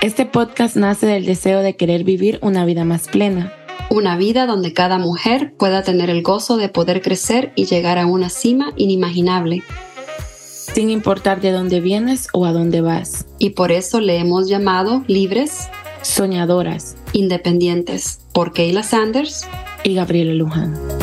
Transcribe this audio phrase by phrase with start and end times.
[0.00, 3.52] Este podcast nace del deseo de querer vivir una vida más plena.
[3.90, 8.06] Una vida donde cada mujer pueda tener el gozo de poder crecer y llegar a
[8.06, 9.64] una cima inimaginable.
[10.72, 13.26] Sin importar de dónde vienes o a dónde vas.
[13.40, 15.68] Y por eso le hemos llamado libres,
[16.02, 19.48] soñadoras, independientes, por Kayla Sanders
[19.82, 20.97] y Gabriela Luján.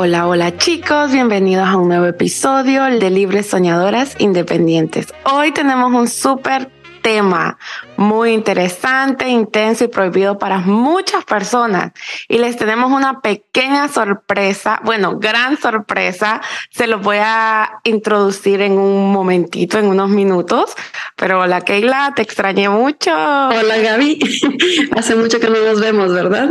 [0.00, 5.12] Hola, hola chicos, bienvenidos a un nuevo episodio de Libres Soñadoras Independientes.
[5.24, 6.70] Hoy tenemos un súper
[7.08, 7.56] tema
[7.96, 11.92] muy interesante, intenso y prohibido para muchas personas.
[12.28, 16.42] Y les tenemos una pequeña sorpresa, bueno, gran sorpresa.
[16.70, 20.74] Se los voy a introducir en un momentito, en unos minutos.
[21.16, 23.10] Pero hola Keila, te extrañé mucho.
[23.10, 24.18] Hola Gaby,
[24.96, 26.50] hace mucho que no nos vemos, ¿verdad?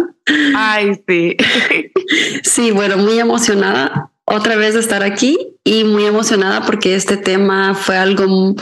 [0.56, 1.38] Ay, sí.
[2.42, 7.76] sí, bueno, muy emocionada otra vez de estar aquí y muy emocionada porque este tema
[7.76, 8.56] fue algo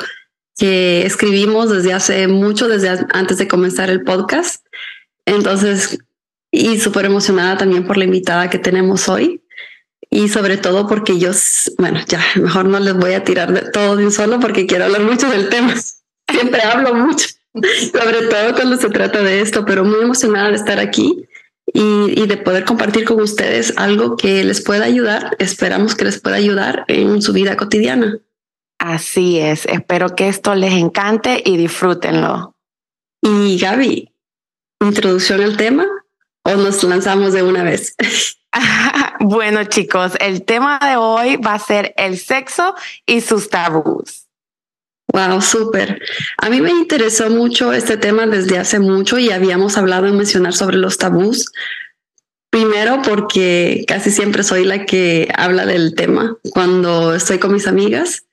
[0.57, 4.65] que escribimos desde hace mucho, desde antes de comenzar el podcast.
[5.25, 5.99] Entonces,
[6.51, 9.41] y súper emocionada también por la invitada que tenemos hoy.
[10.09, 11.31] Y sobre todo porque yo,
[11.77, 14.85] bueno, ya mejor no les voy a tirar de todo de un solo porque quiero
[14.85, 15.73] hablar mucho del tema.
[16.31, 20.79] Siempre hablo mucho, sobre todo cuando se trata de esto, pero muy emocionada de estar
[20.79, 21.27] aquí
[21.71, 25.35] y, y, de poder compartir con ustedes algo que les pueda ayudar.
[25.39, 28.19] Esperamos que les pueda ayudar en su vida cotidiana.
[28.79, 32.55] Así es, espero que esto les encante y disfrútenlo.
[33.21, 34.11] Y Gaby,
[34.81, 35.87] introducción al tema
[36.43, 37.95] o nos lanzamos de una vez.
[39.19, 44.27] bueno chicos, el tema de hoy va a ser el sexo y sus tabús.
[45.07, 46.01] Wow, súper.
[46.37, 50.53] A mí me interesó mucho este tema desde hace mucho y habíamos hablado en mencionar
[50.53, 51.51] sobre los tabús.
[52.49, 58.25] Primero porque casi siempre soy la que habla del tema cuando estoy con mis amigas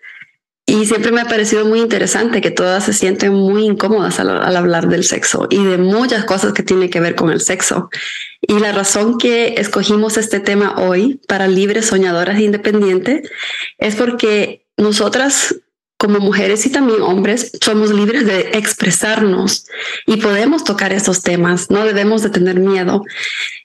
[0.72, 4.88] y siempre me ha parecido muy interesante que todas se sienten muy incómodas al, hablar
[4.88, 7.90] del sexo y de muchas cosas que tienen que ver con el sexo.
[8.40, 13.30] Y la razón que escogimos este tema hoy para libres soñadoras e independientes
[13.76, 15.56] es porque nosotras
[15.98, 19.66] como mujeres y también hombres somos libres de expresarnos
[20.06, 23.04] y podemos tocar esos temas, no debemos de tener miedo.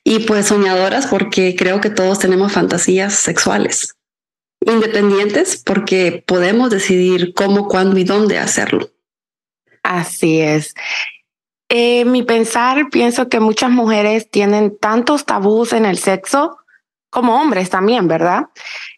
[0.03, 3.97] Y pues soñadoras porque creo que todos tenemos fantasías sexuales
[4.62, 8.90] independientes porque podemos decidir cómo, cuándo y dónde hacerlo.
[9.84, 10.73] Así es.
[11.69, 16.57] Eh, mi pensar, pienso que muchas mujeres tienen tantos tabús en el sexo
[17.09, 18.47] como hombres también, ¿verdad?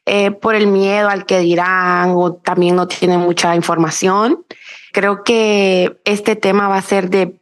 [0.06, 4.46] Eh, por el miedo al que dirán o también no tienen mucha información.
[4.92, 7.40] Creo que este tema va a ser de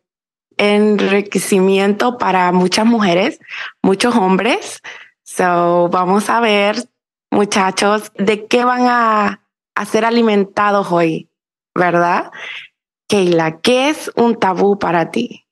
[0.57, 3.39] enriquecimiento para muchas mujeres,
[3.81, 4.81] muchos hombres.
[5.23, 6.77] So, vamos a ver
[7.31, 9.41] muchachos, de qué van a,
[9.89, 11.29] ser alimentados hoy,
[11.75, 12.31] ¿verdad?
[13.07, 15.45] Keila, ¿qué es un tabú para ti?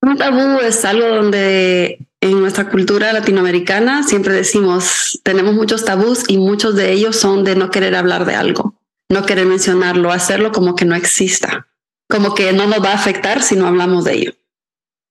[0.00, 6.38] Un tabú es algo donde en nuestra cultura latinoamericana siempre decimos, tenemos muchos tabús y
[6.38, 8.74] muchos de ellos son de no querer hablar de algo,
[9.10, 11.66] no querer mencionarlo, hacerlo como que no exista,
[12.08, 14.32] como que no nos va a afectar si no hablamos de ello.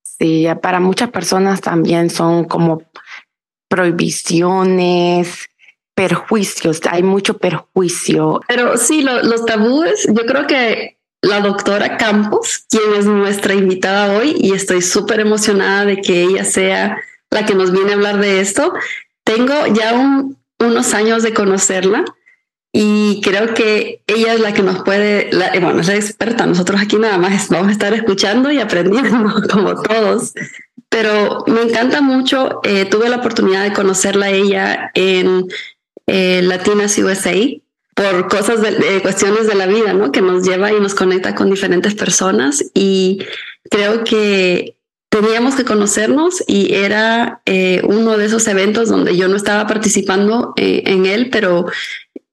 [0.03, 2.83] Sí, para muchas personas también son como
[3.67, 5.49] prohibiciones,
[5.95, 8.41] perjuicios, hay mucho perjuicio.
[8.47, 14.35] Pero sí, los tabúes, yo creo que la doctora Campos, quien es nuestra invitada hoy,
[14.37, 16.97] y estoy súper emocionada de que ella sea
[17.29, 18.73] la que nos viene a hablar de esto.
[19.23, 19.93] Tengo ya
[20.59, 22.03] unos años de conocerla
[22.75, 25.29] y creo que ella es la que nos puede,
[25.61, 29.81] bueno, es la experta, nosotros aquí nada más vamos a estar escuchando y aprendiendo como
[29.81, 30.33] todos.
[30.89, 35.47] Pero me encanta mucho, eh, tuve la oportunidad de conocerla ella en
[36.07, 37.35] eh, Latinas USA
[37.95, 40.11] por cosas de, cuestiones de la vida, ¿no?
[40.11, 43.19] Que nos lleva y nos conecta con diferentes personas y
[43.69, 44.75] creo que
[45.09, 50.53] teníamos que conocernos y era eh, uno de esos eventos donde yo no estaba participando
[50.57, 51.67] eh, en él, pero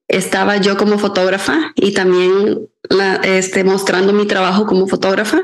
[0.07, 5.43] estaba yo como fotógrafa y también la, este, mostrando mi trabajo como fotógrafa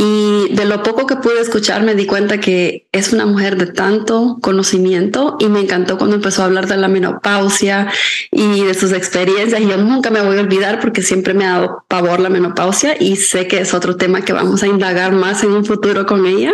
[0.00, 3.66] y de lo poco que pude escuchar me di cuenta que es una mujer de
[3.66, 7.90] tanto conocimiento y me encantó cuando empezó a hablar de la menopausia
[8.30, 9.60] y de sus experiencias.
[9.60, 12.94] Y yo nunca me voy a olvidar porque siempre me ha dado pavor la menopausia
[12.96, 16.26] y sé que es otro tema que vamos a indagar más en un futuro con
[16.26, 16.52] ella.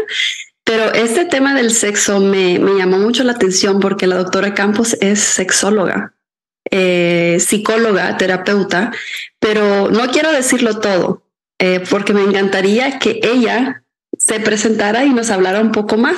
[0.65, 5.21] Pero este tema del sexo me, llamó mucho la atención porque la doctora Campos es
[5.21, 6.15] sexóloga,
[6.71, 8.91] eh, psicóloga, terapeuta,
[9.39, 11.24] pero no quiero decirlo todo
[11.59, 13.85] eh, porque me encantaría que ella
[14.19, 16.17] se presentara y nos hablara un poco más.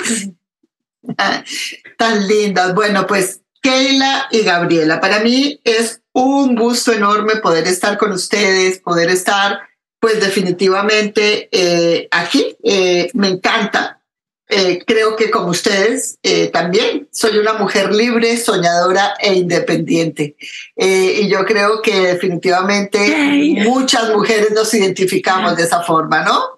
[1.97, 2.73] Tan lindas.
[2.75, 8.79] Bueno, pues Keila y Gabriela, para mí es un gusto enorme poder estar con ustedes,
[8.79, 9.61] poder estar
[9.99, 12.55] pues definitivamente eh, aquí.
[12.63, 13.96] Eh, me encanta.
[14.49, 16.17] Eh, creo que como ustedes
[16.53, 20.35] también soy una mujer libre, soñadora e independiente.
[20.75, 22.99] y yo creo que definitivamente
[23.65, 26.57] muchas mujeres nos identificamos de esa forma, ¿no?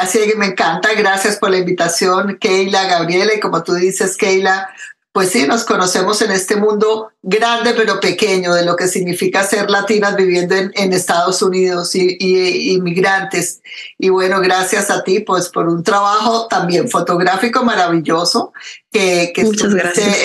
[0.00, 0.94] así que me encanta.
[0.94, 3.34] Gracias por la invitación, Keila, Gabriela.
[3.34, 4.70] Y como tú dices, Keila,
[5.18, 9.68] pues sí, nos conocemos en este mundo grande pero pequeño de lo que significa ser
[9.68, 13.60] latinas viviendo en, Estados Unidos y, inmigrantes.
[13.98, 18.52] Y bueno, gracias a ti pues por un trabajo también fotográfico maravilloso
[18.92, 19.40] que, que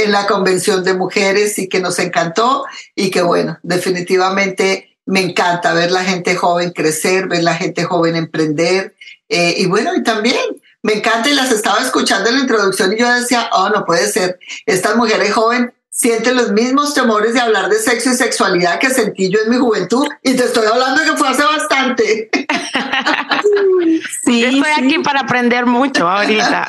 [0.03, 2.63] en la Convención de Mujeres y que nos encantó
[2.95, 8.15] y que bueno, definitivamente me encanta ver la gente joven crecer, ver la gente joven
[8.15, 8.93] emprender.
[9.27, 10.37] Eh, y bueno, y también
[10.83, 14.05] me encanta y las estaba escuchando en la introducción y yo decía, oh, no puede
[14.07, 18.89] ser, estas mujeres jóvenes sienten los mismos temores de hablar de sexo y sexualidad que
[18.89, 22.29] sentí yo en mi juventud y te estoy hablando que fue hace bastante.
[24.25, 26.67] sí, estoy aquí para aprender mucho ahorita.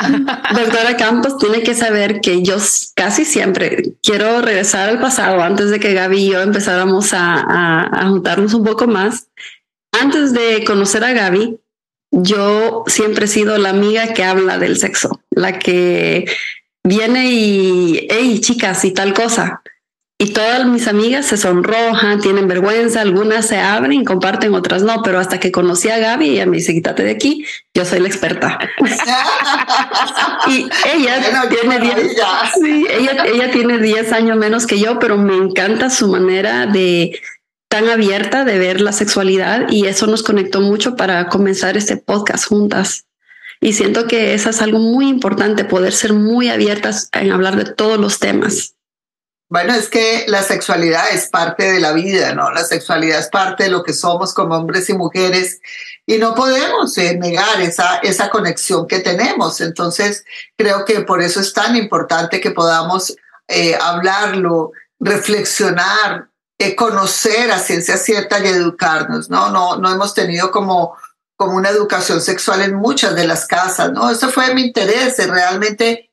[0.55, 2.57] Doctora Campos tiene que saber que yo
[2.95, 7.41] casi siempre quiero regresar al pasado antes de que Gaby y yo empezáramos a,
[7.91, 9.29] a juntarnos un poco más.
[9.91, 11.59] Antes de conocer a Gaby,
[12.11, 16.27] yo siempre he sido la amiga que habla del sexo, la que
[16.85, 19.63] viene y, hey, chicas, y tal cosa.
[20.17, 25.19] Y todas mis amigas se sonrojan, tienen vergüenza, algunas se abren, comparten, otras no, pero
[25.19, 28.61] hasta que conocí a Gaby, ella me dice, quítate de aquí, yo soy la experta.
[30.47, 31.97] y ella tiene 10
[32.63, 37.21] sí, ella, ella tiene 10 años menos que yo, pero me encanta su manera de,
[37.75, 42.47] tan abierta de ver la sexualidad y eso nos conectó mucho para comenzar este podcast
[42.47, 43.07] juntas.
[43.61, 47.65] Y siento que eso es algo muy importante, poder ser muy abiertas en hablar de
[47.65, 48.77] todos los temas.
[49.49, 52.53] Bueno, es que la sexualidad es parte de la vida, ¿no?
[52.53, 55.59] La sexualidad es parte de lo que somos como hombres y mujeres
[56.07, 59.61] y no podemos eh, negar esa, esa conexión que tenemos.
[59.61, 60.25] Entonces,
[60.57, 63.17] creo que por eso es tan importante que podamos
[63.49, 69.51] eh, hablarlo, reflexionar, eh, conocer a ciencia cierta y educarnos, ¿no?
[69.51, 70.97] No, no hemos tenido como,
[71.37, 74.11] como una educación sexual en muchas de las casas, ¿no?
[74.11, 76.11] Eso fue mi interés, realmente,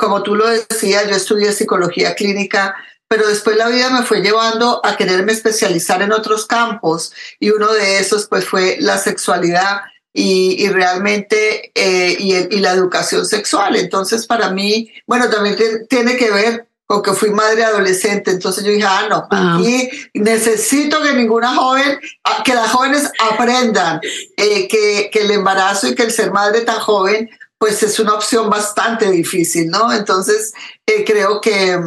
[0.00, 2.74] como tú lo decías, yo estudié psicología clínica,
[3.08, 7.72] pero después la vida me fue llevando a quererme especializar en otros campos y uno
[7.72, 9.82] de esos pues fue la sexualidad
[10.12, 13.76] y, y realmente eh, y, y, la educación sexual.
[13.76, 15.56] Entonces para mí, bueno, también
[15.88, 16.68] tiene que ver
[17.02, 18.30] que fui madre adolescente.
[18.30, 24.00] Entonces yo dije, ah, no, aquí necesito que ninguna joven, ah, que las jóvenes aprendan
[24.36, 28.14] eh, que, que el embarazo y que el ser madre tan joven, pues es una
[28.14, 29.92] opción bastante difícil, ¿no?
[29.92, 30.52] Entonces
[30.86, 31.80] eh, creo que,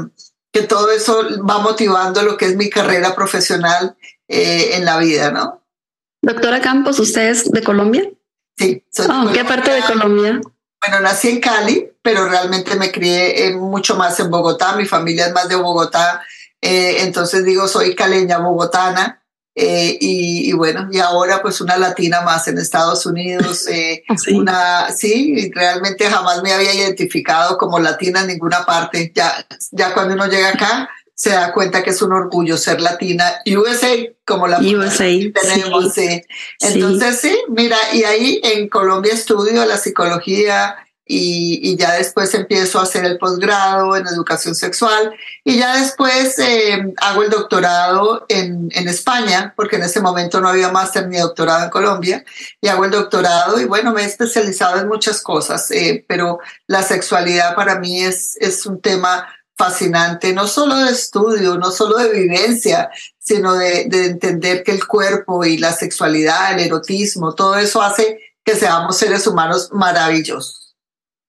[0.51, 3.95] que todo eso va motivando lo que es mi carrera profesional
[4.27, 5.63] eh, en la vida, ¿no?
[6.21, 8.09] Doctora Campos, ¿usted es de Colombia?
[8.57, 10.41] Sí, soy oh, ¿Qué parte de Colombia?
[10.81, 14.77] Bueno, nací en Cali, pero realmente me crié mucho más en Bogotá.
[14.77, 16.23] Mi familia es más de Bogotá.
[16.61, 19.21] Eh, entonces digo, soy caleña bogotana.
[19.53, 24.35] Eh, y, bueno, y ahora pues una latina más en Estados Unidos, eh, sí.
[24.35, 29.11] una, sí, realmente jamás me había identificado como latina en ninguna parte.
[29.13, 33.41] Ya, ya cuando uno llega acá, se da cuenta que es un orgullo ser latina.
[33.47, 33.89] USA,
[34.23, 35.93] como la USA, que tenemos.
[35.93, 36.21] Sí.
[36.61, 37.37] Entonces, sí.
[37.49, 43.05] mira, y ahí en Colombia estudio la psicología y, y ya después empiezo a hacer
[43.05, 49.53] el posgrado en educación sexual y ya después eh, hago el doctorado en, en España,
[49.55, 52.25] porque en ese momento no había máster ni doctorado en Colombia,
[52.61, 56.83] y hago el doctorado y bueno, me he especializado en muchas cosas, eh, pero la
[56.83, 62.11] sexualidad para mí es, es un tema fascinante, no solo de estudio, no solo de
[62.11, 67.81] vivencia, sino de, de, entender que el cuerpo y la sexualidad, el erotismo, todo eso
[67.81, 70.66] hace que seamos seres humanos maravillosos.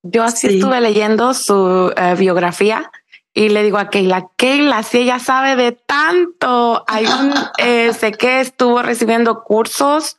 [0.02, 0.55] Yo así sí.
[0.57, 2.90] estuve leyendo su uh, biografía
[3.35, 8.12] y le digo a Keila, Keila, si ella sabe de tanto, hay un, eh, sé
[8.12, 10.19] que estuvo recibiendo cursos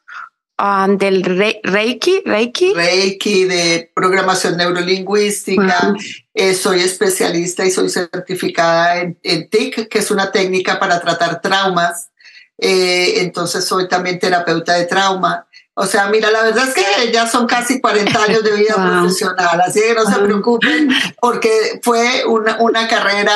[0.60, 2.74] Um, del re Reiki, Reiki.
[2.74, 5.96] Reiki, de programación neurolingüística.
[6.34, 11.40] Eh, soy especialista y soy certificada en, en, TIC, que es una técnica para tratar
[11.40, 12.10] traumas.
[12.58, 15.48] Eh, entonces soy también terapeuta de trauma.
[15.76, 19.00] O sea, mira, la verdad es que ya son casi 40 años de vida wow.
[19.00, 20.14] profesional, así que no wow.
[20.14, 20.90] se preocupen
[21.22, 23.34] porque fue una, una carrera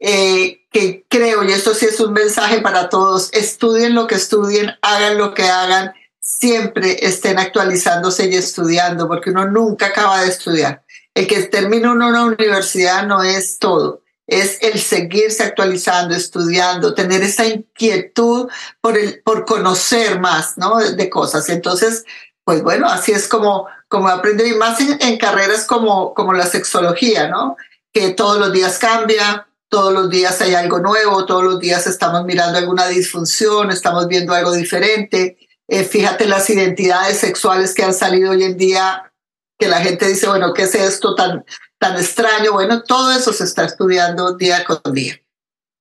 [0.00, 4.72] eh, que creo, y esto sí es un mensaje para todos, estudien lo que estudien,
[4.80, 10.82] hagan lo que hagan, siempre estén actualizándose y estudiando, porque uno nunca acaba de estudiar.
[11.14, 14.02] El que termina una universidad no es todo,
[14.40, 18.48] es el seguirse actualizando, estudiando, tener esa inquietud
[18.80, 20.78] por, el, por conocer más ¿no?
[20.78, 21.48] de, cosas.
[21.48, 22.04] Entonces,
[22.44, 26.46] pues bueno, así es como, como aprendo, y más en, en, carreras como, como la
[26.46, 27.56] sexología, ¿no?
[27.92, 32.24] que todos los días cambia, todos los días hay algo nuevo, todos los días estamos
[32.24, 35.38] mirando alguna disfunción, estamos viendo algo diferente.
[35.68, 39.12] Eh, fíjate las identidades sexuales que han salido hoy en día,
[39.58, 41.44] que la gente dice, bueno, ¿qué es esto tan,
[41.82, 42.52] tan extraño?
[42.52, 45.20] Bueno, todo eso se está estudiando día con día.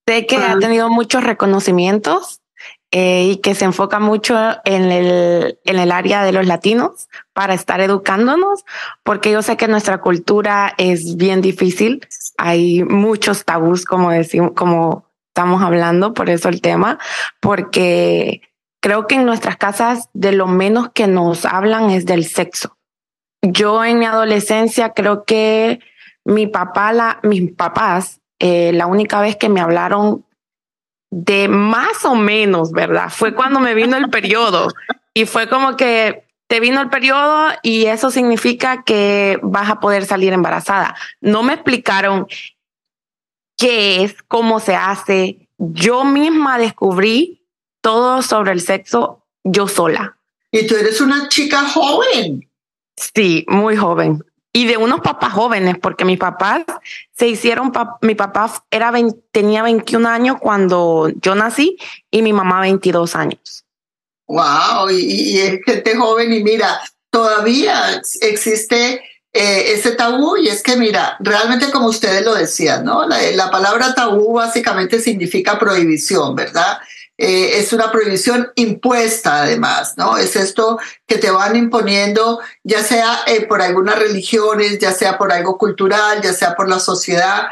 [0.05, 2.41] Sé que ha tenido muchos reconocimientos
[2.91, 7.53] eh, y que se enfoca mucho en el, en el área de los latinos para
[7.53, 8.65] estar educándonos,
[9.03, 12.05] porque yo sé que nuestra cultura es bien difícil
[12.41, 16.97] hay muchos tabús, como decimos, como estamos hablando, por eso el tema,
[17.39, 18.41] porque
[18.81, 22.77] creo que en nuestras casas de lo menos que nos hablan es del sexo.
[23.43, 25.81] Yo en mi adolescencia creo que
[26.25, 30.25] mi papá, la, mis papás, eh, la única vez que me hablaron
[31.11, 33.09] de más o menos, ¿verdad?
[33.09, 34.69] Fue cuando me vino el periodo
[35.13, 40.05] y fue como que te vino el periodo y eso significa que vas a poder
[40.05, 40.95] salir embarazada.
[41.21, 42.27] No me explicaron
[43.57, 45.47] qué es, cómo se hace.
[45.57, 47.45] Yo misma descubrí
[47.81, 50.17] todo sobre el sexo yo sola.
[50.51, 52.49] Y tú eres una chica joven.
[52.97, 54.23] Sí, muy joven.
[54.53, 56.63] Y de unos papás jóvenes, porque mis papás
[57.17, 58.91] se hicieron, mi papá era
[59.31, 61.77] tenía 21 años cuando yo nací
[62.09, 63.65] y mi mamá 22 años.
[64.27, 69.01] Wow, y, es gente joven y mira, todavía existe
[69.33, 73.05] eh, ese tabú y es que mira, realmente como ustedes lo decían, ¿no?
[73.07, 76.79] La, palabra tabú básicamente significa prohibición, ¿verdad?
[77.21, 80.17] Eh, es una prohibición impuesta además, ¿no?
[80.17, 85.31] Es esto que te van imponiendo, ya sea eh, por algunas religiones, ya sea por
[85.31, 87.47] algo cultural, ya sea por la sociedad,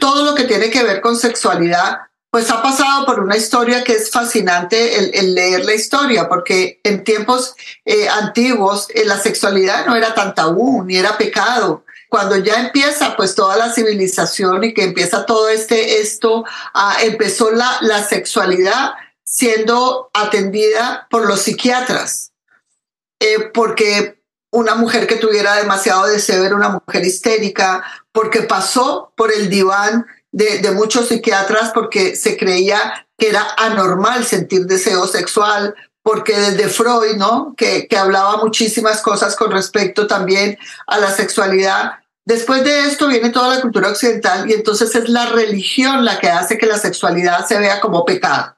[0.00, 2.00] todo lo que tiene que ver con sexualidad
[2.36, 7.02] pues ha pasado por una historia que es fascinante el, leer la historia, porque en
[7.02, 11.86] tiempos eh, antiguos eh, la sexualidad no era tan tabú ni era pecado.
[12.10, 16.44] Cuando ya empieza pues toda la civilización y que empieza todo este esto,
[16.74, 18.92] ah, empezó la, la sexualidad
[19.26, 22.32] siendo atendida por los psiquiatras,
[23.20, 29.34] eh, porque una mujer que tuviera demasiado deseo era una mujer histérica, porque pasó por
[29.34, 36.38] el diván de, muchos psiquiatras porque se creía que era anormal sentir deseo sexual, porque
[36.38, 37.54] desde Freud, ¿no?
[37.56, 41.92] Que, que hablaba muchísimas cosas con respecto también a la sexualidad.
[42.24, 46.28] Después de esto viene toda la cultura occidental y entonces es la religión la que
[46.28, 48.55] hace que la sexualidad se vea como pecado.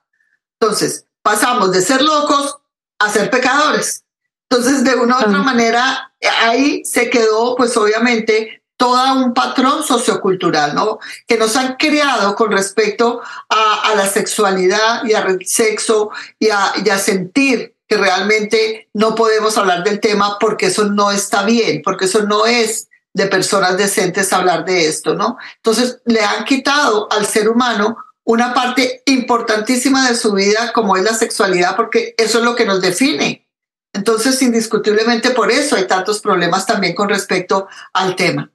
[0.61, 2.59] Entonces, pasamos de ser locos
[2.99, 4.05] a ser pecadores.
[4.51, 10.75] Entonces, de una u otra manera, ahí se quedó, pues obviamente, todo un patrón sociocultural,
[10.75, 11.01] ¿no?
[11.27, 16.89] Que nos han creado con respecto a, la sexualidad y al sexo y a, y
[16.89, 22.05] a sentir que realmente no podemos hablar del tema porque eso no está bien, porque
[22.05, 25.39] eso no es de personas decentes hablar de esto, ¿no?
[25.57, 27.97] Entonces le han quitado al ser humano
[28.29, 32.67] una parte importantísima de su vida como es la sexualidad, porque eso es lo que
[32.67, 33.49] nos define.
[33.93, 38.53] Entonces, indiscutiblemente por eso hay tantos problemas también con respecto al tema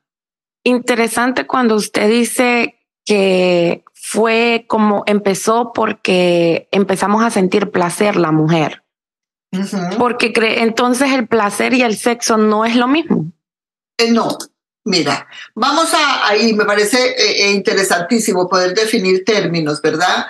[0.63, 8.83] interesante cuando usted dice que fue como empezó porque empezamos a sentir placer la mujer.
[9.99, 13.31] Porque entonces el placer y el sexo no es lo mismo.
[13.99, 14.37] Eh, no,
[14.83, 20.27] mira, vamos a ahí, me parece eh, eh, interesantísimo poder definir términos, ¿verdad?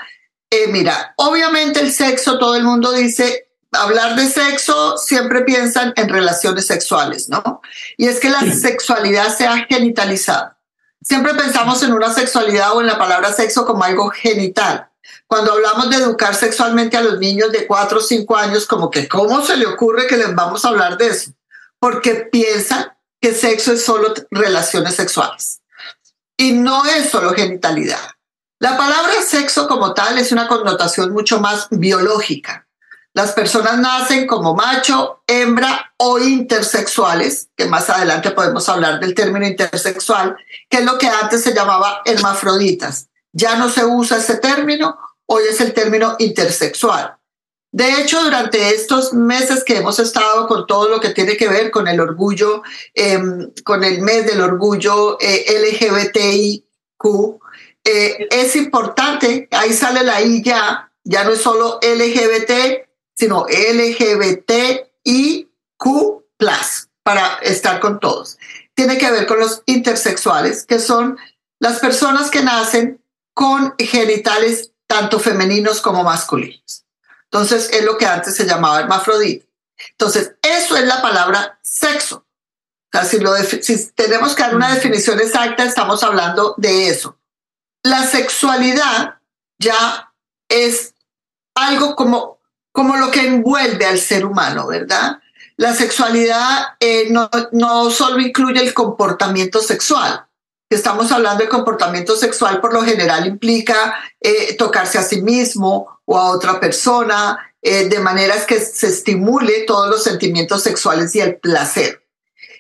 [0.70, 6.68] mira, obviamente el sexo, todo el mundo dice, hablar de sexo, siempre piensan en relaciones
[6.68, 7.62] sexuales, ¿no?
[7.98, 10.54] Y es que la sexualidad se ha genitalizado.
[11.02, 14.90] Siempre pensamos en una sexualidad o en la palabra sexo como algo genital.
[15.28, 19.08] Cuando hablamos de educar sexualmente a los niños de 4 o 5 años, como que,
[19.08, 21.32] ¿cómo se le ocurre que les vamos a hablar de eso?
[21.80, 22.94] Porque piensan
[23.24, 25.62] que sexo es solo relaciones sexuales.
[26.36, 28.12] Y no es solo genitalidad.
[28.60, 32.68] La palabra sexo como tal es una connotación mucho más biológica.
[33.14, 39.48] Las personas nacen como macho, hembra o intersexuales, que más adelante podemos hablar del término
[39.48, 40.36] intersexual,
[40.70, 43.08] que es lo que antes se llamaba hermafroditas.
[43.32, 47.16] Ya no se usa ese término, hoy es el término intersexual.
[47.74, 51.72] De hecho, durante estos meses que hemos estado con todo lo que tiene que ver
[51.72, 52.62] con el orgullo,
[52.94, 57.40] em, con el mes del orgullo eh, LGBTIQ,
[57.84, 64.88] eh, es importante, ahí sale la I ya, ya no es solo LGBT, sino LGBTIQ
[67.02, 68.38] para estar con todos.
[68.76, 71.18] Tiene que ver con los intersexuales, que son
[71.60, 73.02] las personas que nacen
[73.34, 76.84] con genitales tanto femeninos como masculinos.
[77.34, 79.48] Entonces, es lo que antes se llamaba hermafrodita.
[79.90, 82.18] Entonces, eso es la palabra sexo.
[82.18, 87.18] O sea, si, lo si tenemos que dar una definición exacta, estamos hablando de eso.
[87.82, 89.16] La sexualidad
[89.58, 90.14] ya
[90.48, 90.94] es
[91.56, 92.38] algo como,
[92.72, 95.20] como lo que envuelve al ser humano, ¿verdad?
[95.58, 100.28] La sexualidad eh, no, no solo incluye el comportamiento sexual,
[100.70, 106.18] estamos hablando de comportamiento sexual, por lo general implica eh, tocarse a sí mismo o
[106.18, 111.38] a otra persona, eh, de maneras que se estimule todos los sentimientos sexuales y el
[111.38, 112.04] placer.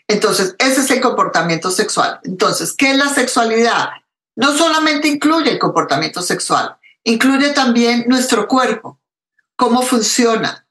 [0.07, 2.19] Entonces, ese es el comportamiento sexual.
[2.23, 3.89] Entonces, ¿qué es la sexualidad?
[4.35, 8.99] No solamente incluye el comportamiento sexual, incluye también nuestro cuerpo,
[9.55, 10.67] cómo funciona,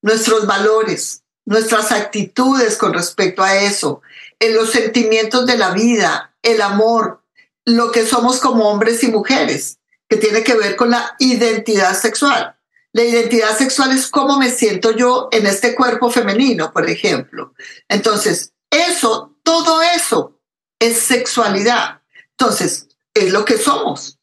[0.00, 4.02] nuestros valores, nuestras actitudes con respecto a eso,
[4.38, 7.22] en los sentimientos de la vida, el amor,
[7.64, 9.78] lo que somos como hombres y mujeres,
[10.12, 12.54] que tiene que ver con la identidad sexual.
[12.92, 17.54] La identidad sexual es cómo me siento yo en este cuerpo femenino, por ejemplo.
[17.88, 20.38] Entonces, eso, todo eso
[20.78, 22.02] es sexualidad.
[22.32, 24.18] Entonces, es lo que somos.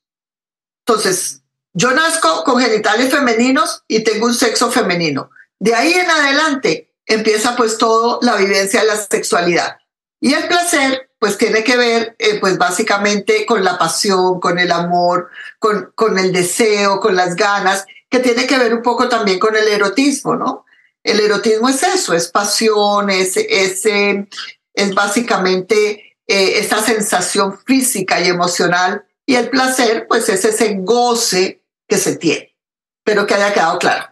[0.86, 1.41] Entonces,
[1.74, 5.31] yo nazco con genitales femeninos y tengo un sexo femenino.
[5.58, 9.79] De ahí en adelante empieza pues todo la vivencia de la sexualidad.
[10.22, 14.72] Y el placer, pues tiene que ver, eh, pues básicamente con la pasión, con el
[14.72, 19.38] amor, con, con el deseo, con las ganas, que tiene que ver un poco también
[19.38, 20.66] con el erotismo, ¿no?
[21.04, 24.28] El erotismo es eso, es pasión, es, es, eh,
[24.74, 29.06] es básicamente eh, esa sensación física y emocional.
[29.26, 32.56] Y el placer, pues es ese goce que se tiene.
[33.04, 34.06] Pero que haya quedado claro.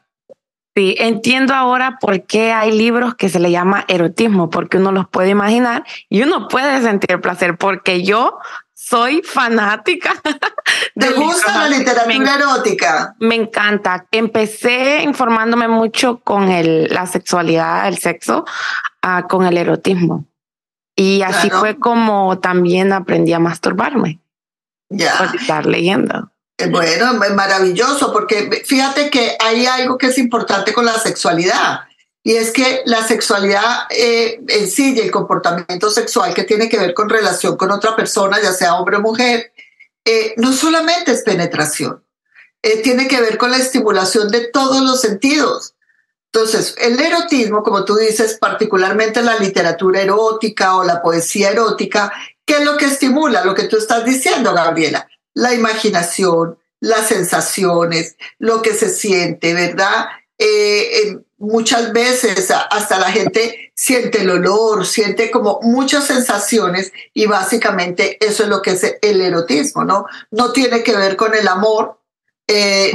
[0.78, 5.08] Sí, entiendo ahora por qué hay libros que se le llama erotismo, porque uno los
[5.08, 8.38] puede imaginar y uno puede sentir placer, porque yo
[8.76, 10.14] soy fanática.
[10.96, 13.16] ¿Te gusta la literatura erótica?
[13.18, 14.06] Me encanta.
[14.12, 18.46] Empecé informándome mucho con el, la sexualidad, el sexo,
[19.04, 20.26] uh, con el erotismo.
[20.96, 24.20] Y así fue como también aprendí a masturbarme.
[24.90, 25.18] Ya.
[25.18, 26.30] Por estar leyendo.
[26.58, 31.82] Eh, bueno, es maravilloso, porque fíjate que hay algo que es importante con la sexualidad,
[32.24, 36.80] y es que la sexualidad eh, en sí y el comportamiento sexual que tiene que
[36.80, 39.54] ver con relación con otra persona, ya sea hombre o mujer,
[40.04, 42.04] eh, no solamente es penetración,
[42.84, 45.76] tiene que ver con la estimulación de todos los sentidos.
[46.34, 52.12] Entonces, el erotismo, como tú dices, particularmente la literatura erótica o la poesía erótica,
[52.46, 53.46] ¿qué es lo que estimula?
[53.46, 60.08] Lo que tú estás diciendo, Gabriela la imaginación, las sensaciones, lo que se siente, ¿verdad?
[60.40, 68.18] Eh, muchas veces hasta la gente siente el olor, siente como muchas sensaciones y básicamente
[68.20, 70.08] eso es lo que es el erotismo, ¿no?
[70.32, 72.00] No tiene que ver con el amor
[72.48, 72.92] eh,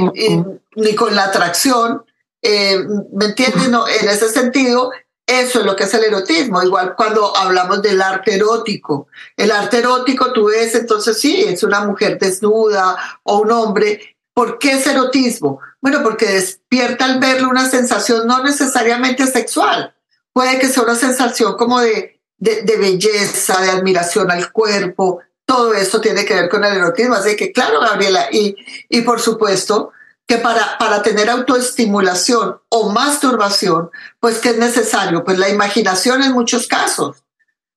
[0.75, 2.03] ni con la atracción,
[2.41, 2.77] eh,
[3.13, 3.69] ¿me entiendes?
[3.69, 4.91] No, en ese sentido
[5.25, 9.07] eso es lo que es el erotismo, igual cuando hablamos del arte erótico.
[9.37, 14.17] El arte erótico, tú ves, entonces sí, es una mujer desnuda o un hombre.
[14.33, 15.59] ¿Por qué es erotismo?
[15.79, 19.93] Bueno, porque despierta al verlo una sensación no necesariamente sexual.
[20.33, 25.21] Puede que sea una sensación como de, de, belleza, de admiración al cuerpo.
[25.45, 27.15] Todo eso tiene que ver con el erotismo.
[27.15, 28.55] Así que, claro, Gabriela, y,
[28.89, 29.91] y por supuesto,
[30.27, 35.23] que para, para tener autoestimulación o masturbación, pues ¿qué es necesario?
[35.23, 37.23] Pues la imaginación en muchos casos.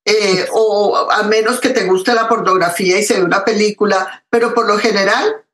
[0.05, 4.55] Eh, o a menos que te guste la pornografía y se ve una película, pero
[4.55, 5.45] por lo general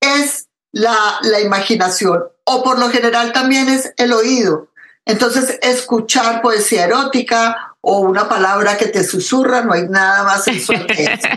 [0.00, 4.68] es la, la imaginación o por lo general también es el oído.
[5.04, 10.86] Entonces, escuchar poesía erótica o una palabra que te susurra, no hay nada más sensual
[10.86, 11.28] que eso.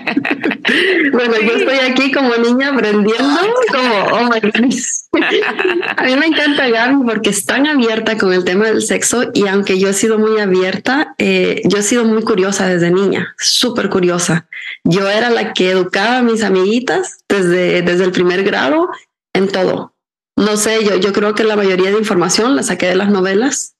[1.13, 3.39] bueno, yo estoy aquí como niña aprendiendo,
[3.71, 5.07] como, oh my goodness.
[5.97, 9.47] A mí me encanta Gaby porque es tan abierta con el tema del sexo y
[9.47, 13.89] aunque yo he sido muy abierta, eh, yo he sido muy curiosa desde niña, súper
[13.89, 14.47] curiosa.
[14.83, 18.89] Yo era la que educaba a mis amiguitas desde, desde el primer grado
[19.33, 19.93] en todo.
[20.35, 23.72] No sé, yo, yo creo que la mayoría de información la saqué de las novelas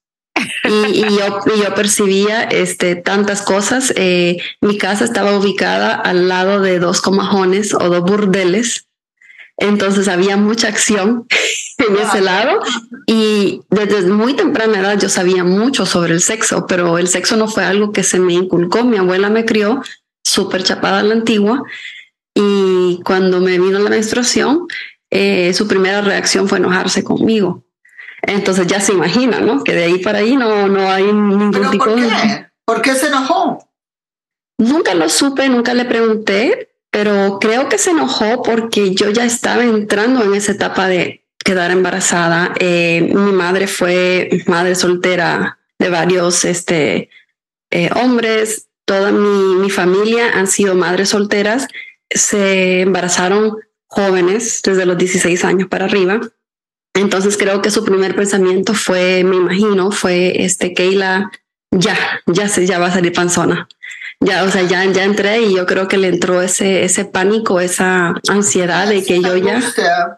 [0.65, 3.93] y, yo, yo, percibía este, tantas cosas.
[3.96, 8.88] Eh, mi casa estaba ubicada al lado de dos comajones o dos burdeles.
[9.58, 11.28] Entonces había mucha acción
[11.78, 12.60] en ese lado
[13.06, 17.48] y desde muy temprana edad yo sabía mucho sobre el sexo, pero el sexo no
[17.48, 18.84] fue algo que se me inculcó.
[18.84, 19.82] Mi abuela me crió
[20.24, 21.63] súper chapada a la antigua
[22.34, 24.67] y cuando me vino la menstruación,
[25.12, 27.63] eh, su primera reacción fue enojarse conmigo
[28.24, 29.64] Entonces ya se imagina, ¿no?
[29.64, 32.48] Que de ahí para ahí no, no hay ningún tipo ¿por qué?
[32.66, 33.70] ¿Por qué se enojó?
[34.58, 39.64] Nunca lo supe, nunca le pregunté, pero creo que se enojó porque yo ya estaba
[39.64, 42.54] entrando en esa etapa de quedar embarazada.
[42.60, 47.10] Eh, mi madre fue madre soltera de varios este,
[47.72, 48.68] eh, hombres.
[48.86, 51.68] Toda mi, mi familia han sido madres solteras.
[52.10, 53.58] Se embarazaron
[53.88, 56.22] jóvenes, desde los 16 años para arriba.
[56.94, 61.32] Entonces creo que su primer pensamiento fue, me imagino, fue este Keila,
[61.72, 63.68] ya, ya se, ya va a salir panzona.
[64.20, 67.60] Ya, o sea, ya, ya entré y yo creo que le entró ese, ese pánico,
[67.60, 69.62] esa ansiedad de que yo ya.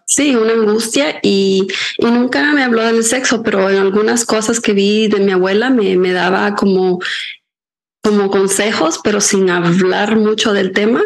[0.05, 4.73] Sí, una angustia y, y nunca me habló del sexo, pero en algunas cosas que
[4.73, 6.99] vi de mi abuela me, me daba como,
[8.03, 11.01] como consejos, pero sin hablar mucho del tema.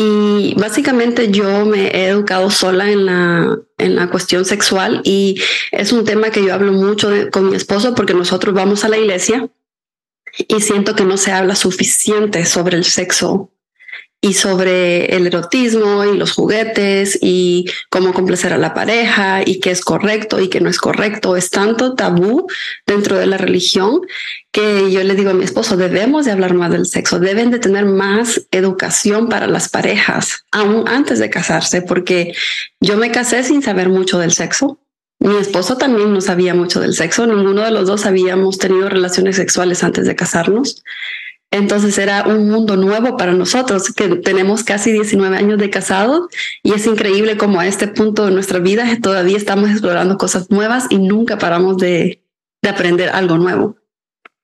[0.00, 5.90] Y básicamente yo me he educado sola en la, en la cuestión sexual y es
[5.90, 9.50] un tema que yo hablo mucho con mi esposo porque nosotros vamos a la iglesia
[10.46, 13.50] y siento que no se habla suficiente sobre el sexo
[14.20, 19.70] y sobre el erotismo y los juguetes y cómo complacer a la pareja y qué
[19.70, 21.36] es correcto y qué no es correcto.
[21.36, 22.48] Es tanto tabú
[22.84, 24.00] dentro de la religión
[24.50, 27.60] que yo le digo a mi esposo, debemos de hablar más del sexo, deben de
[27.60, 32.34] tener más educación para las parejas, aún antes de casarse, porque
[32.80, 34.80] yo me casé sin saber mucho del sexo.
[35.20, 39.36] Mi esposo también no sabía mucho del sexo, ninguno de los dos habíamos tenido relaciones
[39.36, 40.82] sexuales antes de casarnos.
[41.50, 46.28] Entonces era un mundo nuevo para nosotros, que tenemos casi 19 años de casados
[46.62, 50.86] y es increíble como a este punto de nuestra vida todavía estamos explorando cosas nuevas
[50.90, 52.22] y nunca paramos de,
[52.60, 53.76] de aprender algo nuevo.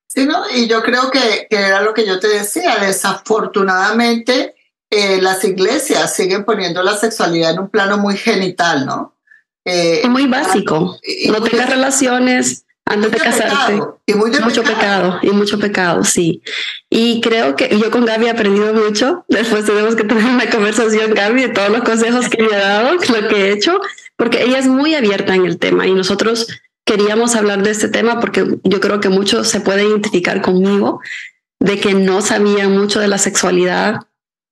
[0.06, 0.44] Sí, ¿no?
[0.54, 4.54] y yo creo que, que, era lo que yo te decía, desafortunadamente
[4.88, 9.16] eh, las iglesias siguen poniendo la sexualidad en un plano muy genital, ¿no?
[9.64, 13.80] Eh, muy básico, no tengas relaciones, antes de casarte.
[14.06, 15.18] Y mucho pecado.
[15.22, 16.42] y mucho pecado, sí.
[16.90, 19.24] Y creo que yo con Gaby he aprendido mucho.
[19.28, 22.92] Después tenemos que tener una conversación, Gaby, de todos los consejos que me ha dado,
[23.20, 23.78] lo que he hecho,
[24.16, 26.46] porque ella es muy abierta en el tema y nosotros
[26.84, 31.00] queríamos hablar de este tema porque yo creo que muchos se pueden identificar conmigo
[31.58, 34.00] de que no sabían mucho de la sexualidad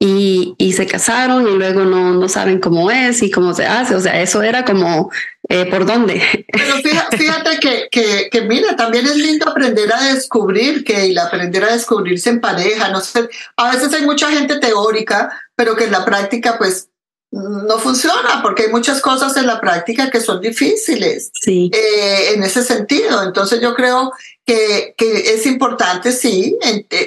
[0.05, 3.95] y, y, se casaron y luego no, no saben cómo es y cómo se hace.
[3.95, 5.12] O sea, eso era como
[5.49, 6.21] eh, por dónde.
[6.53, 6.75] Pero
[7.12, 11.75] fíjate, que, que, que, mira, también es lindo aprender a descubrir que y aprender a
[11.75, 12.88] descubrirse en pareja.
[12.88, 16.88] No sé, a veces hay mucha gente teórica, pero que en la práctica, pues
[17.31, 21.71] no funciona porque hay muchas cosas en la práctica que son difíciles sí.
[21.73, 23.23] Eh, en ese sentido.
[23.23, 24.11] Entonces yo creo
[24.45, 26.59] que, que es importante, sí,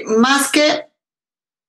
[0.05, 0.84] más que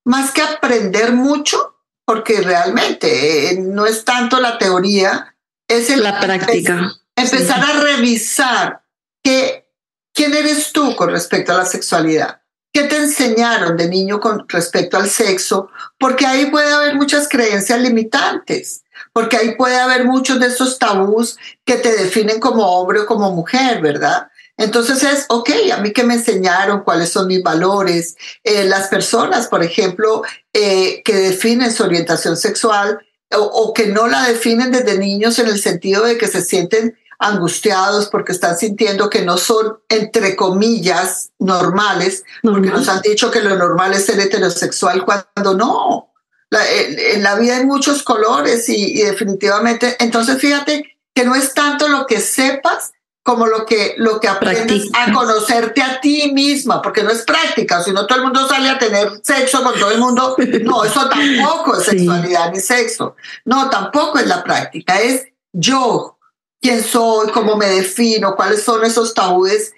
[0.07, 5.35] más que aprender mucho, porque realmente eh, no es tanto la teoría,
[5.67, 6.93] es la práctica.
[7.13, 8.83] Empezar a revisar
[9.21, 9.69] que,
[10.13, 12.41] quién eres tú con respecto a la sexualidad.
[12.71, 15.69] ¿Qué te enseñaron de niño con respecto al sexo?
[15.99, 21.37] Porque ahí puede haber muchas creencias limitantes, porque ahí puede haber muchos de esos tabús
[21.65, 24.29] que te definen como hombre o como mujer, ¿verdad?
[24.57, 28.17] Entonces es, ok, a mí que me enseñaron cuáles son mis valores.
[28.43, 32.99] Eh, las personas, por ejemplo, eh, que definen su orientación sexual
[33.31, 36.97] o, o, que no la definen desde niños en el sentido de que se sienten
[37.19, 43.41] angustiados porque están sintiendo que no son, entre comillas, normales, porque nos han dicho que
[43.41, 46.13] lo normal es ser heterosexual cuando no.
[46.49, 51.53] La, en, la vida hay muchos colores y, y definitivamente, entonces fíjate que no es
[51.53, 52.93] tanto lo que sepas,
[53.27, 57.83] como lo que, lo que aprendes a conocerte a ti misma, porque no es práctica,
[57.83, 61.09] si no todo el mundo sale a tener sexo con todo el mundo, no, eso
[61.09, 66.17] tampoco es sexualidad ni sexo, no, tampoco es la práctica, es yo,
[66.61, 69.73] quién soy, cómo me defino, cuáles son esos tabúes,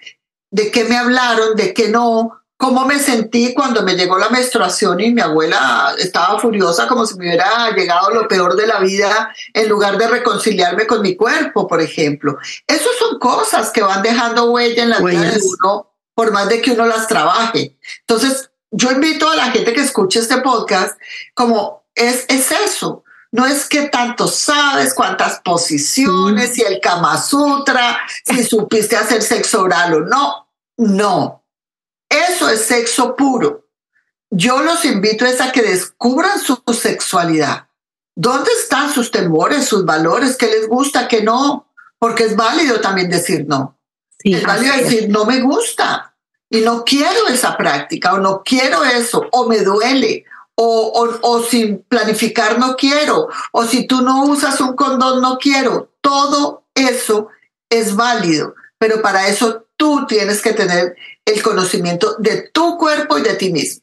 [0.52, 5.00] de qué me hablaron, de qué no, cómo me sentí cuando me llegó la menstruación
[5.00, 9.34] y mi abuela estaba furiosa como si me hubiera llegado lo peor de la vida
[9.54, 12.36] en lugar de reconciliarme con mi cuerpo, por ejemplo.
[12.66, 16.60] Esas son cosas que van dejando huella en la vida de uno por más de
[16.60, 17.78] que uno las trabaje.
[18.00, 20.98] Entonces, yo invito a la gente que escuche este podcast
[21.32, 23.04] como es, es eso.
[23.32, 29.62] No es que tanto sabes cuántas posiciones, si el Kama Sutra, si supiste hacer sexo
[29.62, 30.46] oral o no.
[30.76, 31.39] No,
[32.10, 33.66] eso es sexo puro.
[34.30, 37.68] Yo los invito a que descubran su sexualidad.
[38.14, 40.36] ¿Dónde están sus temores, sus valores?
[40.36, 41.72] ¿Qué les gusta, qué no?
[41.98, 43.78] Porque es válido también decir no.
[44.22, 46.14] es válido decir no me gusta
[46.50, 51.42] y no quiero esa práctica o no quiero eso o me duele o, o, o
[51.42, 55.90] sin planificar no quiero o si tú no usas un condón no quiero.
[56.00, 57.28] Todo eso
[57.70, 60.96] es válido pero para eso tú tienes que tener
[61.30, 63.82] el conocimiento de tu cuerpo y de ti mismo.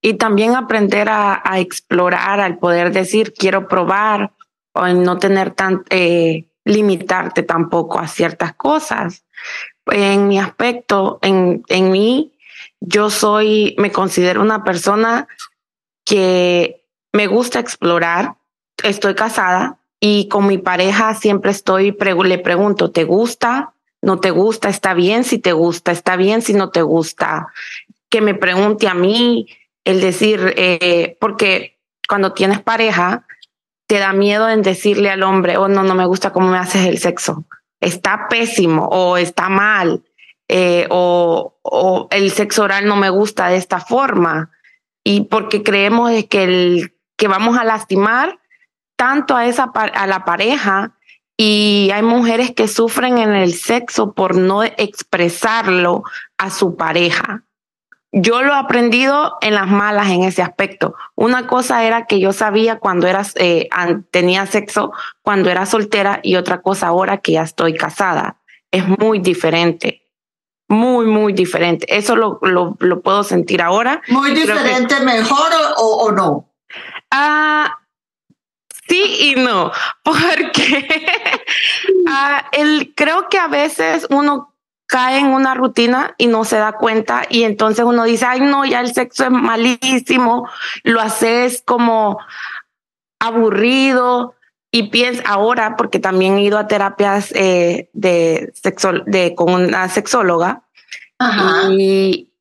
[0.00, 4.32] Y también aprender a, explorar, al poder decir, quiero probar,
[4.72, 9.24] o en no tener tan, eh, limitarte tampoco a ciertas cosas.
[9.86, 12.32] En mi aspecto, en, en mí,
[12.80, 15.26] yo soy, me considero una persona
[16.04, 18.34] que me gusta explorar.
[18.82, 23.73] Estoy casada y con mi pareja siempre estoy, le pregunto, ¿te gusta?
[24.04, 24.68] ¿No te gusta?
[24.68, 25.90] ¿Está bien si te gusta?
[25.90, 27.48] ¿Está bien si no te gusta?
[28.10, 29.48] Que me pregunte a mí,
[29.84, 33.26] el decir, eh, porque cuando tienes pareja,
[33.86, 36.86] te da miedo en decirle al hombre, oh, no, no me gusta cómo me haces
[36.86, 37.46] el sexo.
[37.80, 40.02] Está pésimo o está mal.
[40.48, 44.50] Eh, o, o, el sexo oral no me gusta de esta forma.
[45.02, 48.38] Y porque creemos que, el, que vamos a lastimar
[48.96, 50.94] tanto a, esa, a la pareja
[51.36, 56.04] y hay mujeres que sufren en el sexo por no expresarlo
[56.38, 57.44] a su pareja
[58.16, 60.94] yo lo he aprendido en las malas en ese aspecto.
[61.16, 63.68] Una cosa era que yo sabía cuando eras, eh,
[64.12, 64.92] tenía sexo,
[65.22, 68.36] cuando era soltera, y otra cosa ahora que ya estoy casada.
[68.70, 70.02] Es muy diferente.
[70.68, 71.86] Muy, muy diferente.
[71.88, 74.00] Eso lo, lo, lo puedo sentir ahora.
[74.08, 76.48] Muy diferente, mejor o, o no.
[77.10, 77.80] Ah,
[78.88, 80.86] sí y no, porque
[82.08, 84.54] ah, el, creo que a veces uno
[84.86, 88.64] cae en una rutina y no se da cuenta y entonces uno dice, ay no,
[88.64, 90.48] ya el sexo es malísimo,
[90.82, 92.18] lo haces como
[93.18, 94.34] aburrido
[94.70, 99.88] y piensa ahora, porque también he ido a terapias eh, de, sexo, de con una
[99.88, 100.62] sexóloga
[101.70, 102.32] y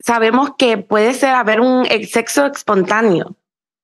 [0.00, 3.37] sabemos que puede ser haber un sexo espontáneo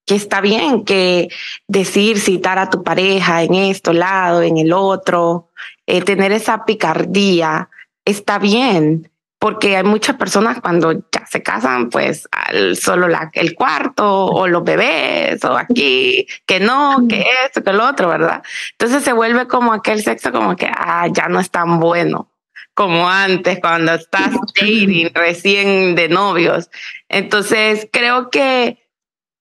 [0.07, 1.29] que está bien que
[1.67, 5.51] decir, citar a tu pareja en esto lado, en el otro,
[5.87, 7.71] eh, tener esa picardía,
[8.05, 13.55] está bien, porque hay muchas personas cuando ya se casan, pues al, solo la, el
[13.55, 18.43] cuarto o los bebés o aquí, que no, que esto, que lo otro, ¿verdad?
[18.73, 22.31] Entonces se vuelve como aquel sexo como que ah, ya no es tan bueno
[22.75, 26.71] como antes cuando estás dating recién de novios.
[27.09, 28.84] Entonces creo que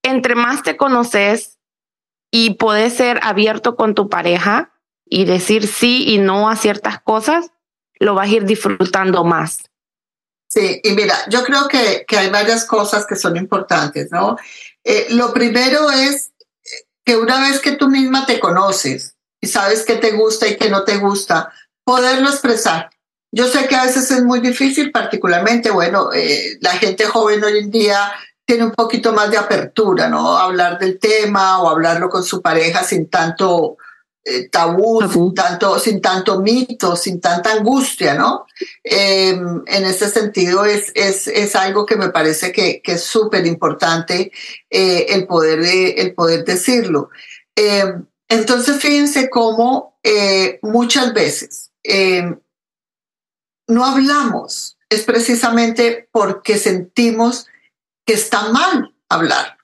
[0.04, 1.58] entre más te conoces
[2.32, 4.74] y puedes ser abierto con tu pareja
[5.06, 7.52] y decir sí y no a ciertas cosas,
[8.00, 9.60] lo vas a ir disfrutando más.
[10.48, 14.38] Sí, y mira, yo creo que, que hay varias cosas que son importantes, ¿no?
[14.84, 16.32] Eh, lo primero es
[17.06, 20.70] que una vez que tú misma te conoces y sabes qué te gusta y qué
[20.70, 21.52] no te gusta,
[21.84, 22.90] poderlo expresar.
[23.32, 27.58] Yo sé que a veces es muy difícil, particularmente, bueno, eh, la gente joven hoy
[27.58, 28.14] en día
[28.46, 30.38] tiene un poquito más de apertura, ¿no?
[30.38, 33.78] Hablar del tema o hablarlo con su pareja sin tanto
[34.26, 38.46] eh, tabú, Sin, tanto, sin tanto mito, sin tanta angustia, ¿no?
[38.82, 43.46] Em, en ese sentido es, es, es, algo que me parece que, que es súper
[43.46, 44.32] importante
[44.70, 45.60] eh, el, poder
[45.98, 47.10] el poder decirlo.
[47.54, 52.40] Em, entonces, fíjense cómo eh, muchas veces em,
[53.68, 57.48] no hablamos, es precisamente porque sentimos
[58.06, 59.58] que está mal hablar.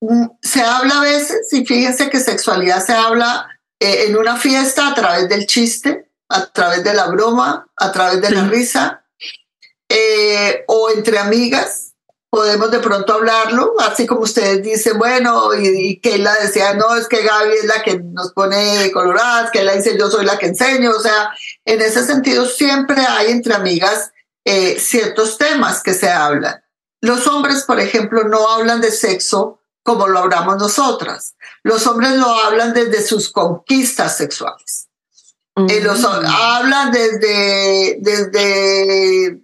[0.00, 4.88] Mm, se habla a veces, y fíjense que sexualidad se habla eh, en una fiesta
[4.88, 9.04] a través del chiste, a través de la broma, a través de la risa,
[9.88, 11.88] eh, o entre amigas.
[12.30, 17.08] Podemos de pronto hablarlo, así como ustedes dicen, bueno, y, que la decía, no, es
[17.08, 20.46] que Gaby es la que nos pone coloradas, que la dice, yo soy la que
[20.46, 20.92] enseño.
[20.92, 21.30] O sea,
[21.64, 24.12] en ese sentido siempre hay entre amigas
[24.44, 26.62] eh, ciertos temas que se hablan.
[27.00, 31.34] Los hombres, por ejemplo, no hablan de sexo como lo hablamos nosotras.
[31.62, 34.88] Los hombres lo hablan desde sus conquistas sexuales.
[35.68, 36.26] Eh, los, mm.
[36.26, 39.40] hablan desde, desde,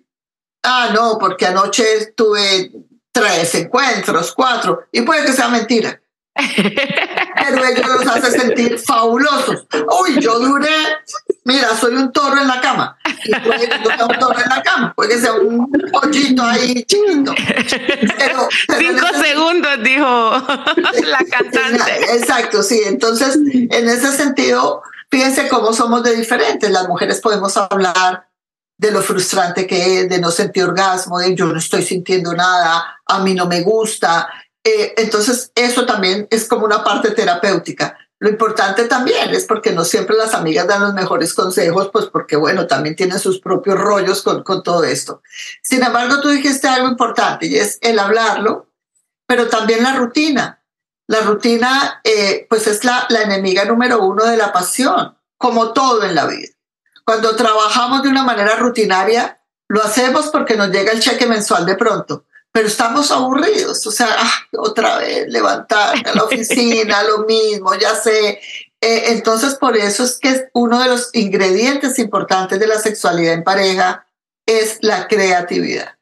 [0.62, 2.70] ah, no, porque anoche tuve
[3.12, 6.00] tres encuentros, cuatro, y puede que sea mentira.
[7.48, 9.66] Pero ellos los hacen sentir fabulosos.
[10.02, 10.68] Uy, yo duré,
[11.44, 12.98] mira, soy un toro en la cama.
[13.24, 16.42] Y puede que no sea un toro en la cama, puede que sea un pollito
[16.42, 17.34] ahí chiquito.
[18.78, 20.04] Cinco segundos, dijo
[21.04, 22.16] la cantante.
[22.16, 22.82] Exacto, sí.
[22.86, 26.70] Entonces, en ese sentido, fíjense cómo somos de diferentes.
[26.70, 28.26] Las mujeres podemos hablar
[28.78, 33.00] de lo frustrante que es, de no sentir orgasmo, de yo no estoy sintiendo nada,
[33.06, 34.28] a mí no me gusta,
[34.66, 37.96] eh, entonces, eso también es como una parte terapéutica.
[38.18, 42.34] Lo importante también es porque no siempre las amigas dan los mejores consejos, pues porque,
[42.34, 45.22] bueno, también tienen sus propios rollos con, con todo esto.
[45.62, 48.72] Sin embargo, tú dijiste algo importante y es el hablarlo,
[49.24, 50.60] pero también la rutina.
[51.06, 56.02] La rutina, eh, pues es la, la enemiga número uno de la pasión, como todo
[56.02, 56.48] en la vida.
[57.04, 61.76] cuando trabajamos de una manera rutinaria, lo hacemos porque nos llega el cheque mensual de
[61.76, 62.24] pronto,
[62.56, 67.94] pero estamos aburridos, o sea, ah, otra vez levantarme a la oficina, lo mismo, ya
[67.94, 68.40] sé.
[68.80, 73.44] Eh, entonces, por eso es que uno de los ingredientes importantes de la sexualidad en
[73.44, 74.06] pareja
[74.46, 75.96] es la creatividad.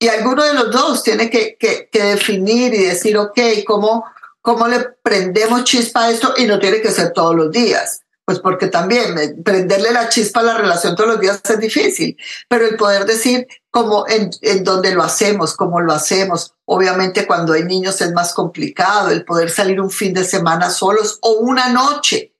[0.00, 4.04] Y alguno de los dos tiene que, que, que definir y decir, ok, ¿cómo,
[4.42, 6.34] ¿cómo le prendemos chispa a esto?
[6.36, 10.38] Y no tiene que ser todos los días pues porque también eh, prenderle la chispa
[10.38, 12.16] a la relación todos los días es difícil,
[12.48, 17.54] pero el poder decir cómo en, en dónde lo hacemos, cómo lo hacemos, obviamente cuando
[17.54, 21.70] hay niños es más complicado, el poder salir un fin de semana solos o una
[21.70, 22.32] noche.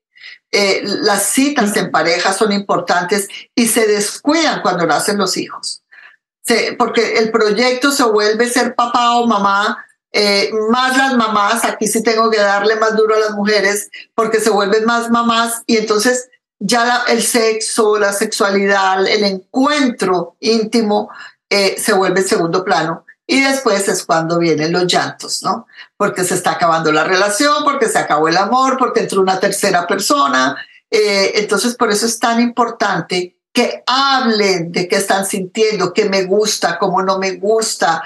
[0.52, 5.82] Eh, las citas en pareja son importantes y se descuidan cuando nacen los hijos.
[6.78, 12.02] porque el proyecto se vuelve ser papá o mamá eh, más las mamás, aquí sí
[12.02, 16.28] tengo que darle más duro a las mujeres porque se vuelven más mamás y entonces
[16.58, 21.10] ya el sexo, la sexualidad, el encuentro íntimo
[21.48, 23.04] eh, se vuelve segundo plano.
[23.26, 25.66] Y después es cuando vienen los llantos, ¿no?
[25.96, 29.86] Porque se está acabando la relación, porque se acabó el amor, porque entró una tercera
[29.86, 30.56] persona.
[30.90, 36.24] Eh, entonces, por eso es tan importante que hablen de qué están sintiendo, qué me
[36.24, 38.02] gusta, cómo no me gusta,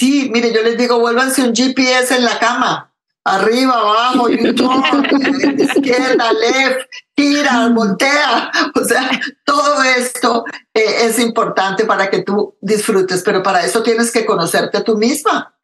[0.00, 2.90] Sí, mire, yo les digo, vuélvanse un GPS en la cama,
[3.22, 8.50] arriba, abajo, izquierda, left, gira, voltea.
[8.74, 9.10] O sea,
[9.44, 14.80] todo esto eh, es importante para que tú disfrutes, pero para eso tienes que conocerte
[14.80, 15.54] tú misma.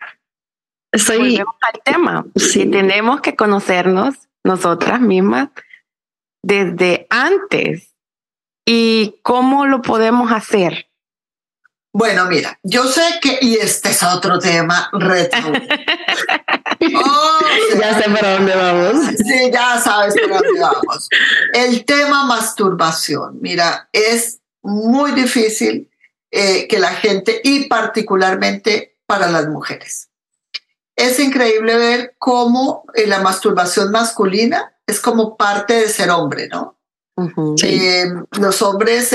[0.92, 2.26] Estoy al tema.
[2.34, 5.48] Si tenemos que conocernos nosotras mismas
[6.42, 7.94] desde antes
[8.66, 10.85] y cómo lo podemos hacer.
[11.98, 15.38] Bueno, mira, yo sé que, y este es otro tema reto.
[16.94, 17.38] Oh,
[17.80, 19.06] ya sé por dónde vamos.
[19.16, 21.08] Sí, ya sabes por dónde vamos.
[21.54, 25.90] El tema masturbación, mira, es muy difícil
[26.30, 30.10] eh, que la gente, y particularmente para las mujeres.
[30.94, 36.78] Es increíble ver cómo eh, la masturbación masculina es como parte de ser hombre, ¿no?
[37.62, 38.04] Eh,
[38.38, 39.14] los hombres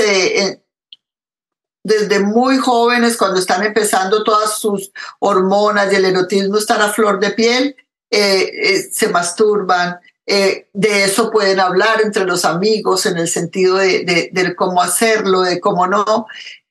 [1.84, 7.18] desde muy jóvenes, cuando están empezando todas sus hormonas y el erotismo están a flor
[7.18, 7.76] de piel,
[8.10, 9.98] eh, eh, se masturban.
[10.24, 15.40] Eh, de eso pueden hablar entre los amigos en el sentido de, de, cómo hacerlo,
[15.40, 16.26] de cómo no.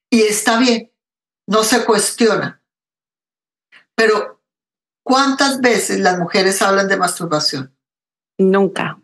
[0.10, 0.92] Y está bien,
[1.48, 2.62] no se cuestiona.
[3.96, 4.42] Pero,
[5.04, 7.76] ¿cuántas veces las mujeres hablan de masturbación?
[8.38, 8.98] Nunca.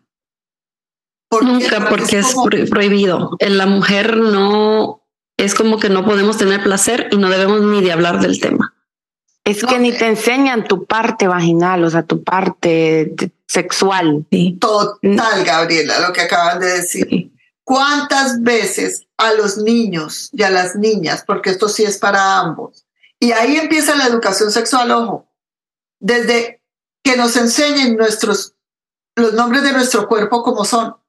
[1.41, 2.33] Nunca, porque es
[2.69, 3.31] prohibido.
[3.39, 5.06] En la mujer no,
[5.37, 8.73] es como que no podemos tener placer y no debemos ni de hablar del tema.
[9.45, 13.13] Es que ni te enseñan tu parte vaginal, o sea, tu parte
[13.47, 14.25] sexual.
[14.59, 17.31] Total, Gabriela, lo que acaban de decir.
[17.63, 22.85] ¿Cuántas veces a los niños y a las niñas, porque esto sí es para ambos,
[23.19, 25.29] y ahí empieza la educación sexual, ojo,
[25.99, 26.61] desde
[27.03, 28.53] que nos enseñen nuestros,
[29.15, 30.89] los nombres de nuestro cuerpo como son.
[30.89, 31.01] O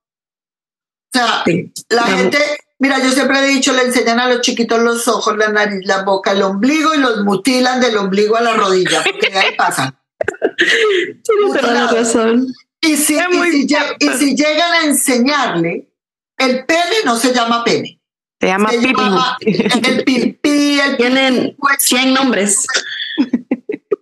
[1.13, 1.43] sea,
[1.89, 2.39] la gente
[2.81, 6.03] Mira, yo siempre he dicho, le enseñan a los chiquitos los ojos, la nariz, la
[6.03, 9.99] boca, el ombligo y los mutilan del ombligo a la rodilla, porque de ahí pasan.
[11.25, 12.47] Tienes razón.
[12.81, 15.89] Y si, y, si, llegan a enseñarle,
[16.37, 18.01] el pene no se llama pene.
[18.41, 19.81] Se llama pipi.
[19.89, 22.65] el pipí, el Tienen 100 nombres.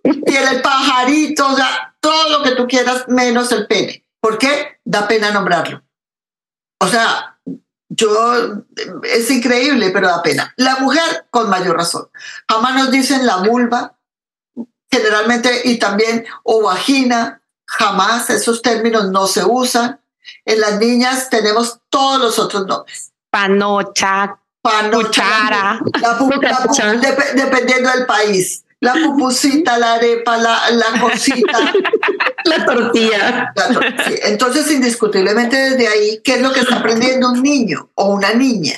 [0.03, 4.05] Y el pajarito, o sea, todo lo que tú quieras menos el pene.
[4.21, 4.79] ¿Por qué?
[4.85, 5.83] Da pena nombrarlo.
[6.79, 7.36] O sea,
[7.97, 8.63] yo,
[9.03, 10.53] es increíble, pero da pena.
[10.55, 12.09] La mujer, con mayor razón.
[12.47, 13.97] Jamás nos dicen la vulva,
[14.89, 19.99] generalmente, y también, o vagina, jamás esos términos no se usan.
[20.45, 23.11] En las niñas tenemos todos los otros nombres.
[23.29, 25.25] Panocha, panocha
[27.33, 30.59] dependiendo del país la pupusita, la arepa, la,
[32.47, 33.53] la tortilla.
[34.23, 38.73] Entonces, indiscutiblemente desde ahí, ¿qué es lo que está aprendiendo un niño o una niña?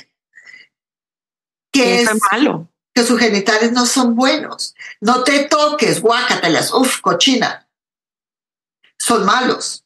[1.72, 2.68] Que es, malo.
[2.94, 4.76] Que sus genitales no son buenos.
[5.00, 7.68] No te toques, guácatelas, uf, cochina.
[8.98, 9.86] Son malos.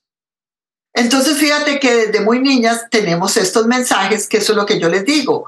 [0.93, 4.89] Entonces, fíjate que desde muy niñas tenemos estos mensajes, que eso es lo que yo
[4.89, 5.45] les digo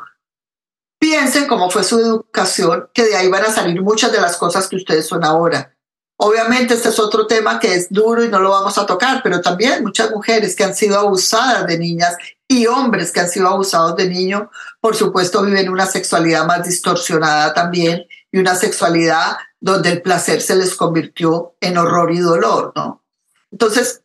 [1.05, 4.67] piensen cómo fue su educación, que de ahí van a salir muchas de las cosas
[4.67, 5.74] que ustedes son ahora.
[6.17, 9.41] Obviamente este es otro tema que es duro y no lo vamos a tocar, pero
[9.41, 12.15] también muchas mujeres que han sido abusadas de niñas
[12.47, 14.43] y hombres que han sido abusados de niños,
[14.79, 20.55] por supuesto viven una sexualidad más distorsionada también y una sexualidad donde el placer se
[20.55, 23.03] les convirtió en horror y dolor, ¿no?
[23.51, 24.03] Entonces,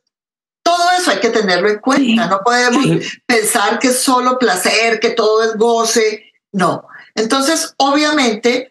[0.63, 2.27] todo eso hay que tenerlo en cuenta.
[2.27, 2.87] no podemos
[3.27, 6.33] pensar que es solo placer, que todo es goce.
[6.53, 6.87] No.
[7.15, 8.70] Entonces, obviamente,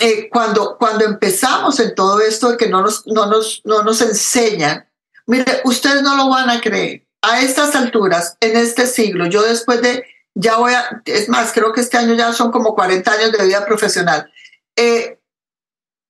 [0.00, 4.00] eh, cuando, cuando empezamos en todo esto de que no nos, no, nos, no nos
[4.00, 4.88] enseñan,
[5.26, 7.06] mire, ustedes no lo van a creer.
[7.22, 11.72] A estas alturas, en este siglo, yo después de, ya voy a, es más, creo
[11.72, 14.32] que este año ya son como 40 años de vida profesional,
[14.74, 15.20] eh,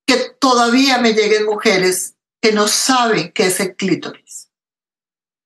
[0.06, 4.50] que todavía me lleguen mujeres que no saben qué es el clítoris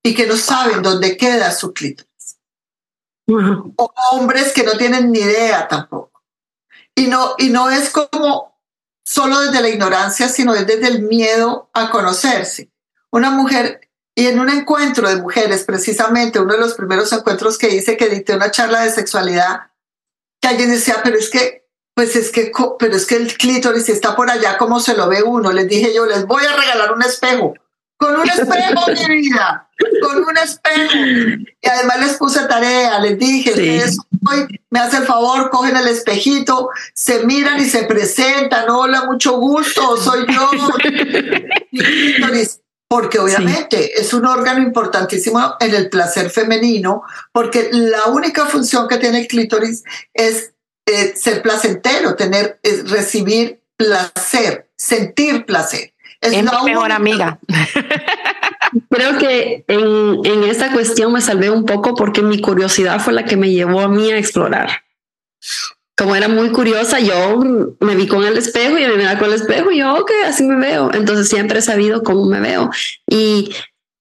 [0.05, 2.39] y que no saben dónde queda su clítoris.
[3.27, 6.14] O hombres que no tienen ni idea tampoco.
[6.95, 8.59] Y no, y no es como
[9.05, 12.71] solo desde la ignorancia, sino desde el miedo a conocerse.
[13.11, 17.75] Una mujer, y en un encuentro de mujeres, precisamente uno de los primeros encuentros que
[17.75, 19.73] hice, que dicté una charla de sexualidad,
[20.41, 21.65] que alguien decía, pero es que
[21.95, 25.23] pues es que, pero es que el clítoris está por allá, ¿cómo se lo ve
[25.23, 25.53] uno?
[25.53, 27.55] Les dije yo, les voy a regalar un espejo.
[28.05, 29.67] Con un espejo, mi vida,
[30.03, 30.95] con un espejo.
[31.61, 33.55] Y además les puse tarea, les dije,
[34.31, 39.39] hoy me hace el favor, cogen el espejito, se miran y se presentan, hola, mucho
[39.39, 40.51] gusto, soy yo.
[42.89, 47.03] porque obviamente es un órgano importantísimo en el placer femenino,
[47.33, 49.83] porque la única función que tiene el clítoris
[50.13, 50.53] es
[50.87, 55.94] eh, ser placentero, tener, recibir placer, sentir placer.
[56.21, 57.39] Es, la mejor amiga.
[58.91, 63.25] Creo que en, en esta cuestión me salvé un poco porque mi curiosidad fue la
[63.25, 64.83] que me llevó a mí a explorar.
[65.97, 67.41] Como era muy curiosa, yo
[67.81, 70.43] me vi con el espejo y me miraba con el espejo y yo, ok, así
[70.45, 70.93] me veo.
[70.93, 72.71] Entonces siempre he sabido cómo me veo.
[73.07, 73.55] Y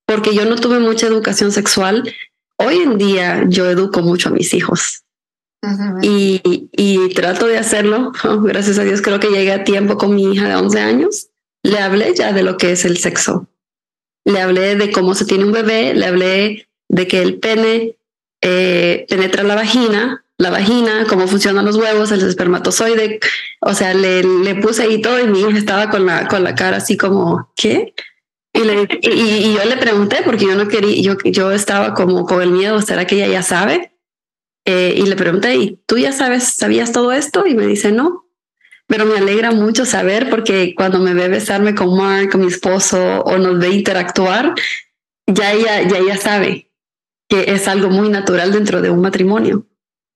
[0.06, 2.12] porque yo no tuve mucha educación sexual,
[2.58, 5.04] hoy en día yo educo mucho a mis hijos
[6.02, 6.42] y,
[6.72, 8.12] y, trato de hacerlo.
[8.44, 11.28] gracias a Dios creo que llegué a tiempo con mi hija de 11 años.
[11.64, 13.48] Le hablé ya de lo que es el sexo.
[14.26, 17.98] Le hablé de cómo se tiene un bebé, le hablé de que el pene
[18.42, 23.20] eh, penetra la vagina, la vagina, cómo funcionan los huevos, el espermatozoide.
[23.62, 24.24] O sea, le,
[24.62, 27.94] puse ahí todo y mi hija estaba con la, con la cara así como, ¿qué?
[28.54, 32.52] Y, le, yo le pregunté porque yo no quería, yo, yo estaba como con el
[32.52, 33.94] miedo, ¿será que ella ya sabe?
[34.66, 37.46] Eh, y le pregunté, ¿y tú ya sabes, sabías todo esto?
[37.48, 38.23] Y me dice, no.
[38.94, 43.24] Pero me alegra mucho saber porque cuando me ve besarme con Mark, con mi esposo,
[43.24, 44.54] o nos ve interactuar,
[45.26, 46.70] ya ella, ya ella sabe
[47.28, 49.66] que es algo muy natural dentro de un matrimonio.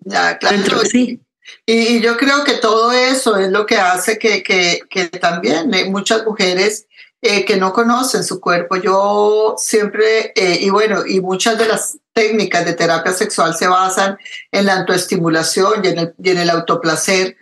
[0.01, 0.57] Ya, claro.
[0.57, 1.19] Dentro, sí.
[1.65, 5.89] Y, yo creo que todo eso es lo que hace que, que, que también eh,
[5.89, 6.86] muchas mujeres
[7.23, 8.75] eh, que no conocen su cuerpo.
[8.75, 14.19] Yo siempre, eh, y bueno, y muchas de las técnicas de terapia sexual se basan
[14.51, 17.38] en la autoestimulación y en el, y en el autoplacer,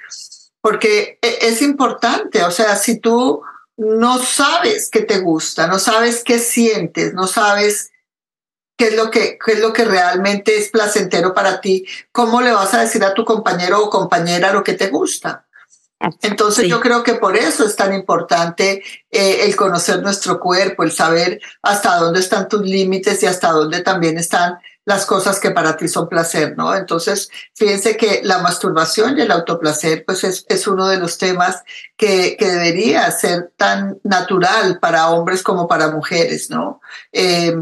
[0.65, 3.43] porque e, es importante, o sea, si tú
[3.77, 7.91] no sabes qué te gusta, no sabes qué sientes, no sabes
[8.75, 12.51] qué es lo que, qué es lo que realmente es placentero para ti, ¿cómo le
[12.51, 15.45] vas a decir a tu compañero o compañera lo que te gusta?
[16.23, 20.91] Entonces yo creo que por eso es tan importante eh, el conocer nuestro cuerpo, el
[20.91, 25.75] saber hasta dónde están tus límites y hasta dónde también están las cosas que para
[25.75, 26.75] ti son placer, ¿no?
[26.75, 31.63] Entonces, fíjense que la masturbación y el autoplacer, pues es, es uno de los temas
[31.97, 36.81] que, que, debería ser tan natural para hombres como para mujeres, ¿no?
[37.11, 37.53] Eh,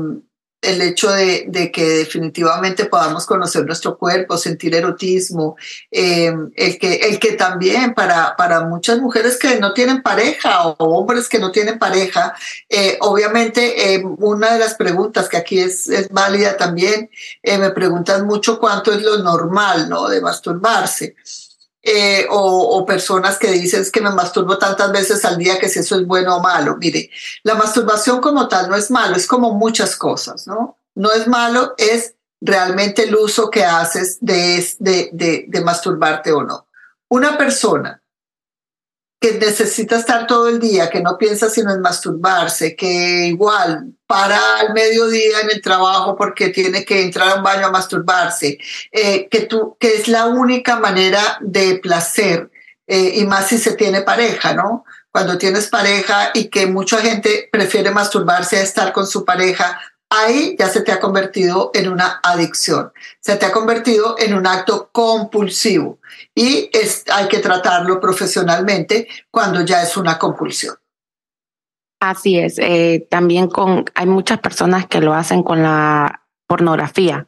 [0.64, 5.56] el hecho de, de, que definitivamente podamos conocer nuestro cuerpo, sentir erotismo,
[5.92, 10.76] eh, el, que, el que también para, para muchas mujeres que no tienen pareja o
[10.80, 12.34] hombres que no tienen pareja,
[12.70, 17.10] eh, obviamente eh, una de las preguntas que aquí es, es válida también,
[17.44, 20.08] me preguntan mucho cuánto es lo normal, ¿no?
[20.08, 21.16] De masturbarse.
[21.86, 25.98] Eh, o, personas que dicen que me masturbo tantas veces al día que si eso
[25.98, 26.78] es bueno o malo.
[26.78, 27.10] Mire,
[27.44, 30.78] la masturbación como tal no es malo, es como muchas cosas, ¿no?
[30.96, 36.68] No es malo, es realmente el uso que haces de, de, de masturbarte o no.
[37.10, 38.03] Una persona
[39.24, 44.60] que necesita estar todo el día, que no piensa sino en masturbarse, que igual para
[44.60, 48.58] al mediodía en el trabajo porque tiene que entrar a un baño a masturbarse,
[48.92, 52.52] eh, que, tú, que es la única manera de placer,
[52.86, 54.84] eh, y más si se tiene pareja, ¿no?
[55.10, 59.80] Cuando tienes pareja y que mucha gente prefiere masturbarse a estar con su pareja,
[60.14, 64.46] ahí ya se te ha convertido en una adicción, se te ha convertido en un
[64.46, 66.00] acto compulsivo
[66.36, 70.76] y es, hay que tratarlo profesionalmente cuando ya es una compulsión.
[72.00, 77.28] Así es, eh, también con, hay muchas personas que lo hacen con la pornografía.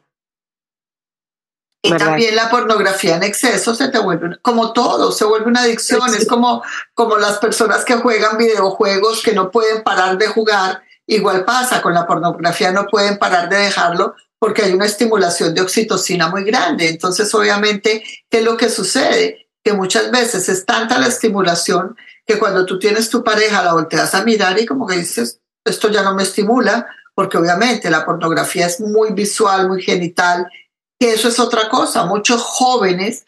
[1.82, 6.02] Y también la pornografía en exceso se te vuelve, como todo, se vuelve una adicción.
[6.14, 6.62] Es como,
[6.94, 11.94] como las personas que juegan videojuegos que no pueden parar de jugar igual pasa con
[11.94, 16.88] la pornografía, no pueden parar de dejarlo porque hay una estimulación de oxitocina muy grande.
[16.88, 19.48] Entonces, obviamente, ¿qué es lo que sucede?
[19.64, 21.96] Que muchas veces es tanta la estimulación
[22.26, 25.88] que cuando tú tienes tu pareja la volteas a mirar y como que dices, esto
[25.88, 30.46] ya no me estimula, porque obviamente la pornografía es muy visual, muy genital,
[30.98, 32.04] que eso es otra cosa.
[32.04, 33.24] Muchos jóvenes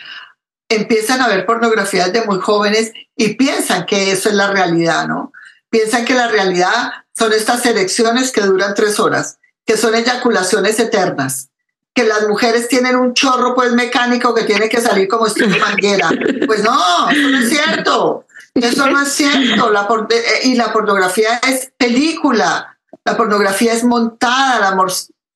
[0.68, 5.32] empiezan a ver pornografía desde muy jóvenes y piensan que eso es la realidad, ¿no?
[5.70, 11.50] Piensan que la realidad son estas erecciones que duran tres horas, que son eyaculaciones eternas,
[11.94, 16.10] que las mujeres tienen un chorro pues mecánico que tiene que salir como estilo manguera.
[16.46, 18.24] Pues no, eso no es cierto.
[18.54, 19.70] Eso no es cierto.
[19.70, 22.78] La eh, y la pornografía es película.
[23.04, 24.58] La pornografía es montada.
[24.58, 24.86] La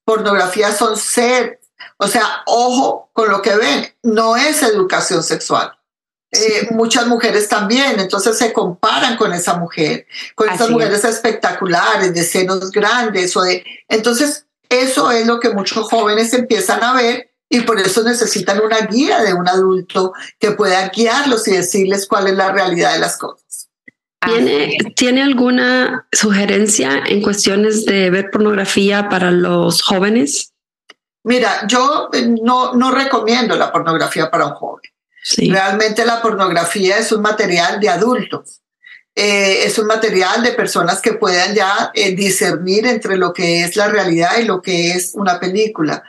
[0.05, 1.61] pornografía son ser.
[1.99, 3.95] O sea, ojo con lo que ven.
[4.03, 5.73] No es educación sexual.
[6.35, 12.23] Eh, muchas mujeres también, entonces se comparan con esa mujer, con esas mujeres espectaculares, de
[12.23, 17.61] senos grandes, o de, entonces eso es lo que muchos jóvenes empiezan a ver y
[17.61, 22.35] por eso necesitan una guía de un adulto que pueda guiarlos y decirles cuál es
[22.35, 23.69] la realidad de las cosas.
[24.25, 30.55] ¿Tiene, ¿Tiene alguna sugerencia en cuestiones de ver pornografía para los jóvenes?
[31.25, 32.09] Mira, yo
[32.43, 34.92] no, no recomiendo la pornografía para un joven.
[35.39, 38.63] Realmente la pornografía es un material de adultos.
[39.15, 43.77] Eh, es un material de personas que puedan ya eh, discernir entre lo que es
[43.77, 46.03] la realidad y lo que es una película.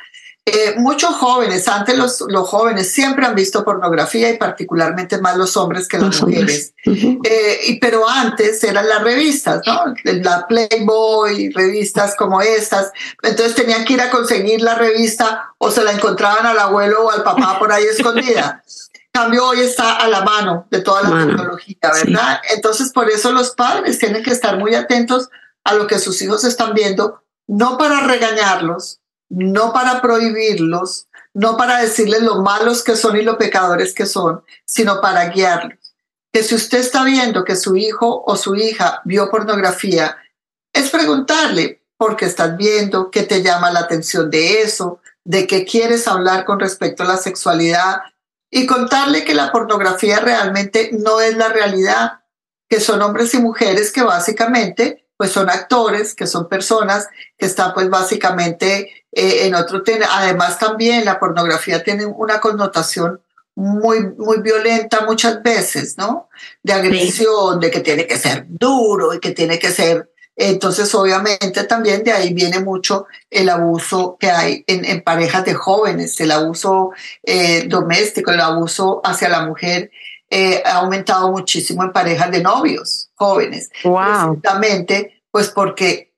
[0.45, 5.55] Eh, muchos jóvenes, antes los, los, jóvenes siempre han visto pornografía y particularmente más los
[5.55, 6.74] hombres que las mujeres.
[6.86, 9.93] y, pero antes eran las revistas, ¿no?
[10.03, 12.91] La Playboy, revistas como estas.
[13.22, 17.11] Entonces tenían que ir a conseguir la revista o se la encontraban al abuelo o
[17.11, 18.64] al papá por ahí escondida
[19.14, 22.41] cambio hoy está a la mano de toda la tecnología, ¿verdad?
[22.53, 25.30] Entonces, por eso los padres tienen que estar muy atentos
[25.64, 28.99] a lo que sus hijos están viendo, no para regañarlos,
[29.30, 34.43] no para prohibirlos, no para decirles lo malos que son y lo pecadores que son,
[34.66, 35.78] sino para guiarlos.
[36.32, 40.18] Que si usted está viendo que su hijo o su hija vio pornografía,
[40.74, 45.66] es preguntarle por qué estás viendo, qué te llama la atención de eso, de qué
[45.66, 48.01] quieres hablar con respecto a la sexualidad,
[48.56, 52.20] y contarle que la pornografía realmente no es la realidad,
[52.70, 57.74] que son hombres y mujeres que básicamente pues son actores, que son personas que están
[57.74, 60.06] pues básicamente eh, en otro tema.
[60.12, 63.22] Además también la pornografía tiene una connotación
[63.56, 66.30] muy, muy violenta muchas veces, ¿no?
[66.62, 71.64] De agresión, de que tiene que ser duro y que tiene que ser entonces, obviamente,
[71.66, 76.92] también de ahí viene mucho el abuso que hay en, parejas de jóvenes, el abuso
[77.24, 79.92] eh, doméstico, el abuso hacia la mujer.
[80.30, 83.70] Eh, ha aumentado muchísimo en parejas de novios jóvenes.
[83.84, 84.42] Wow.
[85.30, 86.12] pues porque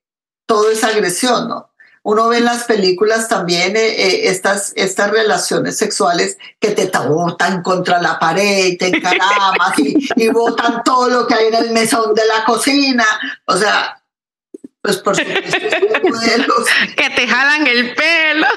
[0.46, 1.72] todo es agresión, ¿no?
[2.04, 8.00] Uno ve en las películas también eh, estas, estas relaciones sexuales que te botan contra
[8.00, 12.26] la pared, te encaramas y, y botan todo lo que hay en el mesón de
[12.26, 13.06] la cocina.
[13.48, 14.05] O sea,
[14.86, 15.48] pues por supuesto,
[16.96, 18.48] que te jalan el pelo.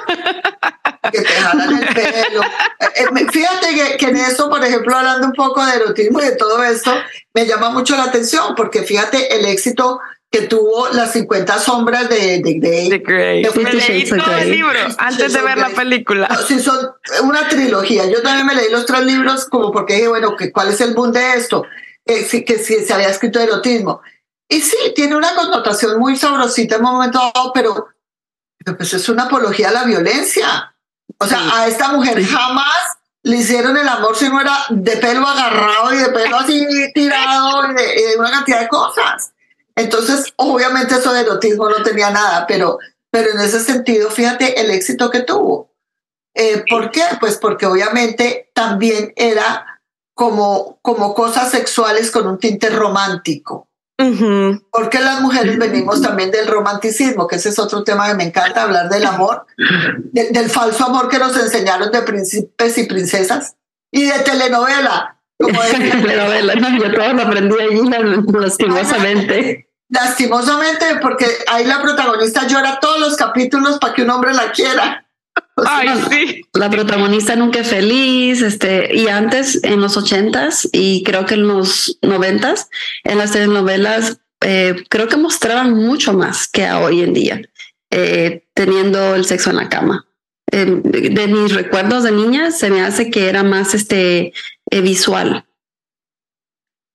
[1.12, 2.42] que te jalan el pelo.
[2.42, 6.62] Eh, fíjate que, en eso, por ejemplo, hablando un poco de erotismo y de todo
[6.62, 6.92] esto,
[7.32, 10.00] me llama mucho la atención, porque fíjate el éxito
[10.30, 12.90] que tuvo las 50 sombras de, de Grey.
[12.90, 13.42] De Grey.
[13.42, 16.28] leí todo el libro antes de ver la película.
[16.46, 16.90] Sí, son
[17.22, 18.04] una trilogía.
[18.04, 21.12] Yo también me leí los tres libros como porque dije, bueno, ¿cuál es el boom
[21.12, 21.64] de esto?
[22.04, 24.02] Eh, que si se había escrito erotismo.
[24.48, 27.88] Y sí, tiene una connotación muy sabrosita en un momento dado, pero,
[28.76, 30.74] pues es una apología a la violencia.
[31.18, 35.26] O sea, a esta mujer jamás le hicieron el amor si no era de pelo
[35.26, 39.32] agarrado y de pelo así tirado y de, una cantidad de cosas.
[39.76, 42.78] Entonces, obviamente eso de erotismo no tenía nada, pero,
[43.10, 45.72] pero en ese sentido, fíjate el éxito que tuvo.
[46.34, 47.02] Eh, ¿Por qué?
[47.20, 49.80] Pues porque obviamente también era
[50.14, 53.67] como, como cosas sexuales con un tinte romántico.
[54.70, 58.62] Porque las mujeres venimos también del romanticismo, que ese es otro tema que me encanta,
[58.62, 59.44] hablar del amor,
[60.12, 63.56] del falso amor que nos enseñaron de príncipes y princesas
[63.90, 65.20] y de telenovela.
[65.36, 67.80] Como de telenovela, yo todo lo aprendí allí
[68.38, 69.68] lastimosamente.
[69.88, 75.07] Lastimosamente, porque ahí la protagonista llora todos los capítulos para que un hombre la quiera.
[75.56, 76.42] Ay, sí.
[76.54, 81.48] La protagonista nunca es feliz, este, y antes en los ochentas y creo que en
[81.48, 82.68] los noventas,
[83.04, 87.42] en las telenovelas, eh, creo que mostraban mucho más que hoy en día,
[87.90, 90.06] eh, teniendo el sexo en la cama.
[90.50, 94.32] Eh, de mis recuerdos de niña se me hace que era más este
[94.70, 95.44] visual.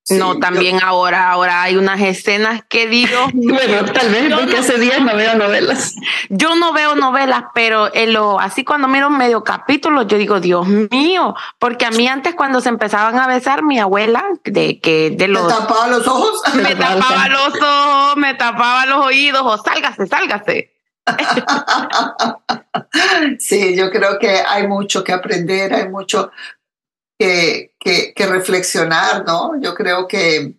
[0.10, 3.18] No, también ahora, ahora hay unas escenas que digo.
[3.34, 5.96] bueno, tal vez porque hace días no veo novelas.
[6.30, 10.68] Yo no veo novelas, pero en lo, así cuando miro medio capítulo, yo digo, Dios
[10.68, 15.30] mío, porque a mí antes cuando se empezaban a besar, mi abuela, de que de
[15.30, 15.44] los.
[15.44, 16.42] ¿Me tapaba los ojos?
[16.56, 20.74] Me tapaba los ojos, me tapaba los oídos, o sálgase, sálgase.
[23.40, 26.32] sí, yo creo que hay mucho que aprender, hay mucho
[27.18, 29.60] que, que, reflexionar, ¿no?
[29.62, 30.56] Yo creo que,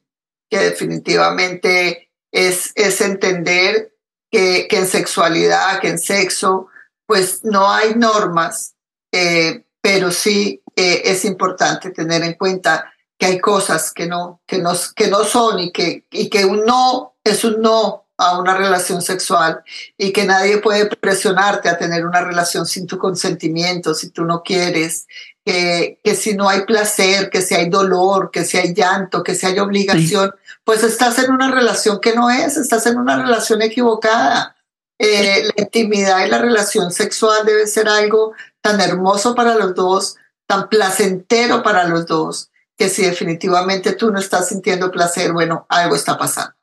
[0.48, 3.94] que definitivamente es, es entender
[4.30, 6.68] que, que, en sexualidad, que en sexo,
[7.06, 8.74] pues no hay normas,
[9.12, 14.58] eh, pero sí eh, es importante tener en cuenta que hay cosas que no, que
[14.58, 18.56] no, que no son y que, y que un no es un no a una
[18.56, 19.62] relación sexual
[19.96, 24.42] y que nadie puede presionarte a tener una relación sin tu consentimiento, si tú no
[24.42, 25.06] quieres,
[25.44, 29.34] que, que si no hay placer, que si hay dolor, que si hay llanto, que
[29.34, 30.34] si hay obligación,
[30.64, 34.56] pues estás en una relación que no es, estás en una relación equivocada.
[34.98, 38.32] Eh, la intimidad y la relación sexual debe ser algo
[38.62, 40.16] tan hermoso para los dos,
[40.46, 45.94] tan placentero para los dos, que si definitivamente tú no estás sintiendo placer, bueno, algo
[45.94, 46.54] está pasando.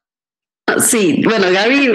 [0.80, 1.92] Sí, bueno, Gaby,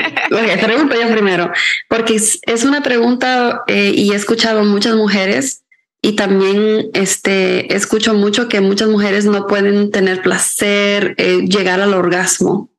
[0.61, 1.51] pregunto yo primero,
[1.89, 5.63] porque es, una pregunta eh, y he escuchado muchas mujeres
[6.07, 11.95] y también este, escucho mucho que muchas mujeres no pueden tener placer, eh, llegar al
[11.95, 12.71] orgasmo.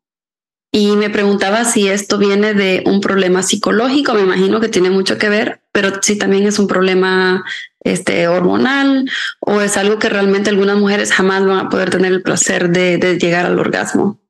[0.72, 5.18] Y me preguntaba si esto viene de un problema psicológico, me imagino que tiene mucho
[5.18, 7.44] que ver, pero si también es un problema
[7.82, 9.12] este, hormonal
[9.42, 13.18] o es algo que realmente algunas mujeres jamás van a poder tener el placer de
[13.20, 14.22] llegar al orgasmo.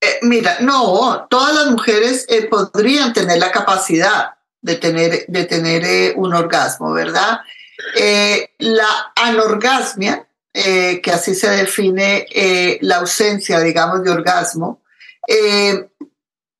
[0.00, 4.30] Eh, mira, no, todas las mujeres eh, podrían tener la capacidad
[4.60, 7.42] de tener, de tener un orgasmo, ¿verdad?
[8.58, 14.82] La anorgasmia, que así se define la ausencia, digamos, de orgasmo,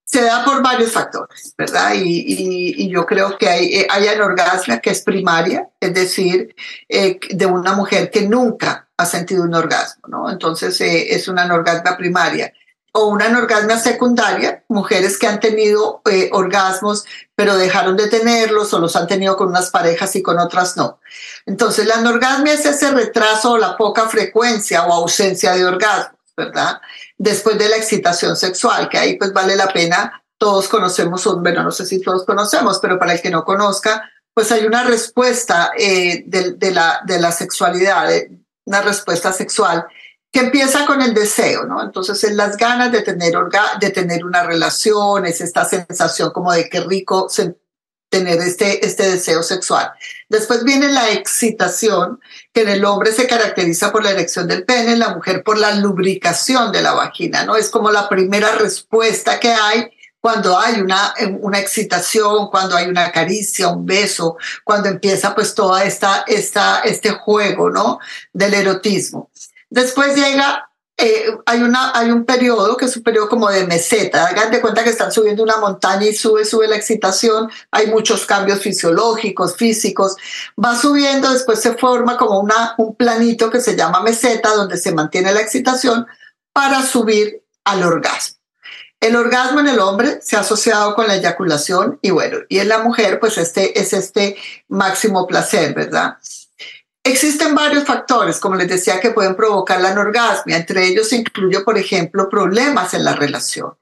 [0.05, 1.93] se da por varios factores, ¿verdad?
[1.95, 6.55] Y, yo creo que hay, hay, anorgasmia que es primaria, es decir,
[6.89, 10.31] de una mujer que nunca ha sentido un orgasmo, ¿no?
[10.31, 12.53] Entonces es una anorgasmia primaria
[12.93, 17.05] o una anorgasmia secundaria, mujeres que han tenido eh, orgasmos
[17.41, 21.01] pero dejaron de tenerlos o los han tenido con unas parejas y con otras no.
[21.47, 26.83] Entonces la anorgasmia es ese retraso o la poca frecuencia o ausencia de orgasmos, ¿verdad?
[27.17, 31.71] Después de la excitación sexual, que ahí pues vale la pena, todos conocemos, bueno, no
[31.71, 36.25] sé si todos conocemos, pero para el que no conozca, pues hay una respuesta eh,
[36.27, 38.07] de, la, de la sexualidad,
[38.67, 39.87] una respuesta sexual
[40.33, 41.83] que empieza con el deseo, ¿no?
[41.83, 43.35] Entonces es las ganas de tener,
[43.81, 47.29] de tener una relación, es esta sensación como de qué rico
[48.09, 49.91] tener este, este deseo sexual.
[50.29, 52.21] Después viene la excitación,
[52.53, 55.59] que en el hombre se caracteriza por la erección del pene, en la mujer por
[55.59, 57.57] la lubricación de la vagina, ¿no?
[57.57, 63.11] Es como la primera respuesta que hay cuando hay una, una excitación, cuando hay una
[63.11, 67.99] caricia, un beso, cuando empieza pues toda esta, esta, este juego, ¿no?
[68.33, 69.31] Del erotismo.
[69.71, 74.27] Después llega, eh, hay, una, hay un periodo que es un periodo como de meseta.
[74.27, 77.51] Hagan de cuenta que están subiendo una montaña y sube, sube la excitación.
[77.71, 80.17] Hay muchos cambios fisiológicos, físicos.
[80.63, 84.93] Va subiendo, después se forma como una, un planito que se llama meseta, donde se
[84.93, 86.07] mantiene la excitación
[86.53, 88.41] para subir al orgasmo.
[89.01, 92.69] El orgasmo en el hombre se ha asociado con la eyaculación y bueno, y en
[92.69, 94.37] la mujer pues este es este
[94.69, 96.19] máximo placer, ¿verdad?
[97.11, 100.57] Existen varios factores, como les decía, que pueden provocar la anorgasmia.
[100.57, 103.75] Entre ellos incluye, por ejemplo, problemas en la relación.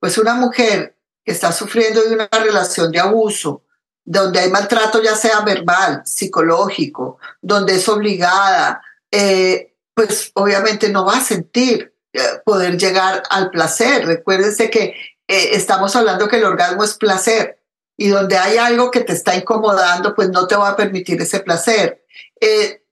[0.00, 3.62] Pues una mujer que está sufriendo de una relación de abuso,
[4.04, 11.18] donde hay maltrato ya sea verbal, psicológico, donde es obligada, eh, pues obviamente no va
[11.18, 14.06] a sentir eh, poder llegar al placer.
[14.06, 14.94] Recuérdense que
[15.28, 17.62] eh, estamos hablando que el orgasmo es placer
[17.96, 21.40] y donde hay algo que te está incomodando, pues no te va a permitir ese
[21.40, 22.01] placer.
[22.44, 22.82] Eh,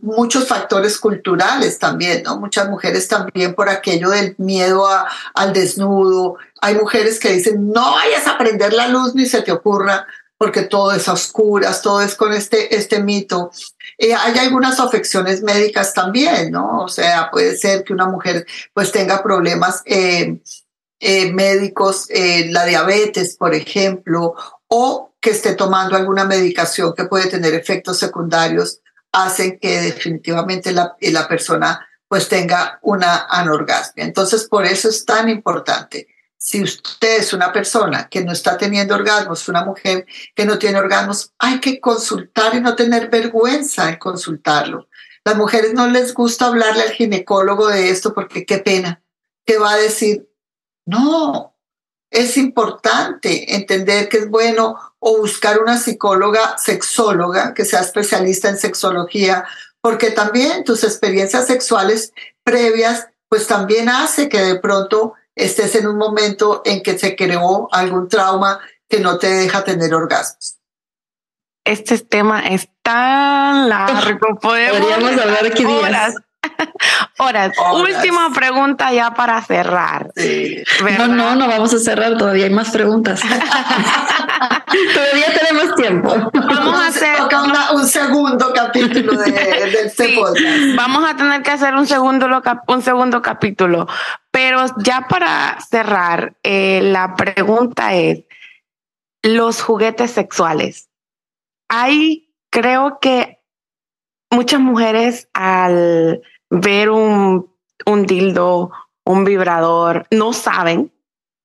[0.00, 2.38] muchos factores culturales también, ¿no?
[2.38, 4.86] Muchas mujeres también por aquello del miedo
[5.34, 6.36] al desnudo.
[6.62, 10.06] Hay mujeres que dicen, no vayas a prender la luz ni se te ocurra,
[10.38, 13.50] porque todo es a oscuras, todo es con este, este mito.
[13.98, 16.82] Eh, hay algunas afecciones médicas también, ¿no?
[16.82, 20.40] O sea, puede ser que una mujer pues tenga problemas eh,
[21.34, 22.08] médicos,
[22.48, 24.34] la diabetes, por ejemplo,
[24.68, 28.80] o que esté tomando alguna medicación que puede tener efectos secundarios
[29.16, 34.04] hacen que definitivamente la, la persona pues tenga una anorgasmia.
[34.04, 36.06] Entonces, por eso es tan importante.
[36.36, 40.78] Si usted es una persona que no está teniendo orgasmos, una mujer que no tiene
[40.78, 44.88] orgasmos, hay que consultar y no tener vergüenza en consultarlo.
[45.24, 49.02] Las mujeres no les gusta hablarle al ginecólogo de esto porque qué pena.
[49.44, 50.28] ¿Qué va a decir?
[50.84, 51.55] No,
[52.10, 58.58] es importante entender que es bueno o buscar una psicóloga sexóloga que sea especialista en
[58.58, 59.44] sexología,
[59.80, 65.96] porque también tus experiencias sexuales previas, pues también hace que de pronto estés en un
[65.96, 70.58] momento en que se creó algún trauma que no te deja tener orgasmos.
[71.64, 75.64] Este tema es tan largo, podríamos hablar aquí
[77.18, 77.52] horas.
[77.58, 77.96] Horas.
[77.96, 80.12] Última pregunta ya para cerrar.
[80.98, 83.20] No, no, no vamos a cerrar, todavía hay más preguntas.
[84.94, 86.30] todavía tenemos tiempo.
[86.32, 87.16] Vamos a hacer
[87.74, 89.30] un segundo capítulo de,
[89.84, 90.76] este podcast.
[90.76, 92.26] Vamos a tener que hacer un segundo,
[92.68, 93.86] un segundo capítulo.
[94.30, 98.24] Pero ya para cerrar, eh, la pregunta es,
[99.22, 100.88] los juguetes sexuales.
[101.68, 103.40] Hay, creo que
[104.30, 107.50] muchas mujeres al ver un,
[107.84, 108.72] un dildo,
[109.04, 110.92] un vibrador, no saben,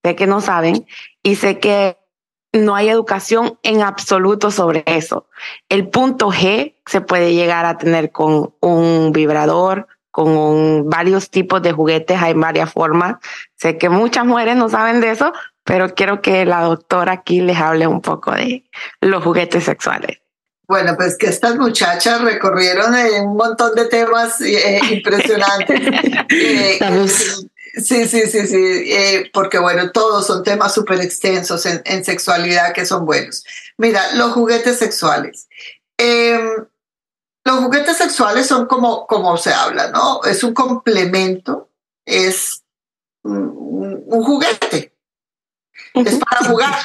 [0.04, 0.86] sé que no saben,
[1.24, 1.98] y sé que
[2.54, 5.28] no hay educación en absoluto sobre eso.
[5.70, 11.72] El punto G se puede llegar a tener con un vibrador, con varios tipos de
[11.72, 13.16] juguetes, hay varias formas.
[13.56, 15.32] Sé que muchas mujeres no saben de eso,
[15.64, 18.66] pero quiero que la doctora aquí les hable un poco de
[19.00, 20.21] los juguetes sexuales.
[20.72, 22.96] Bueno, pues que estas muchachas recorrieron
[23.26, 25.82] un montón de temas eh, impresionantes.
[26.34, 27.08] Eh,
[27.76, 32.72] sí, sí, sí, sí, eh, porque bueno, todos son temas súper extensos en, en, sexualidad
[32.72, 33.44] que son buenos.
[33.78, 35.50] Mira, los juguetes sexuales.
[35.98, 36.66] Em,
[37.44, 40.24] los juguetes sexuales son como, como se habla, ¿no?
[40.24, 41.70] Es un complemento,
[42.06, 42.64] es
[43.24, 44.94] un, un juguete,
[45.96, 46.76] es para jugar.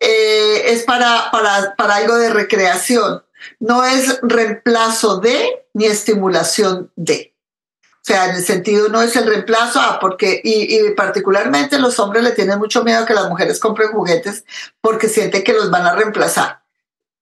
[0.00, 3.22] Eh, es para, para, para algo de recreación,
[3.60, 7.34] no es reemplazo de ni estimulación de.
[7.82, 11.98] O sea, en el sentido no es el reemplazo, ah, porque, y, y, particularmente los
[11.98, 14.44] hombres le tienen mucho miedo a que las mujeres compren juguetes
[14.82, 16.60] porque sienten que los van a reemplazar.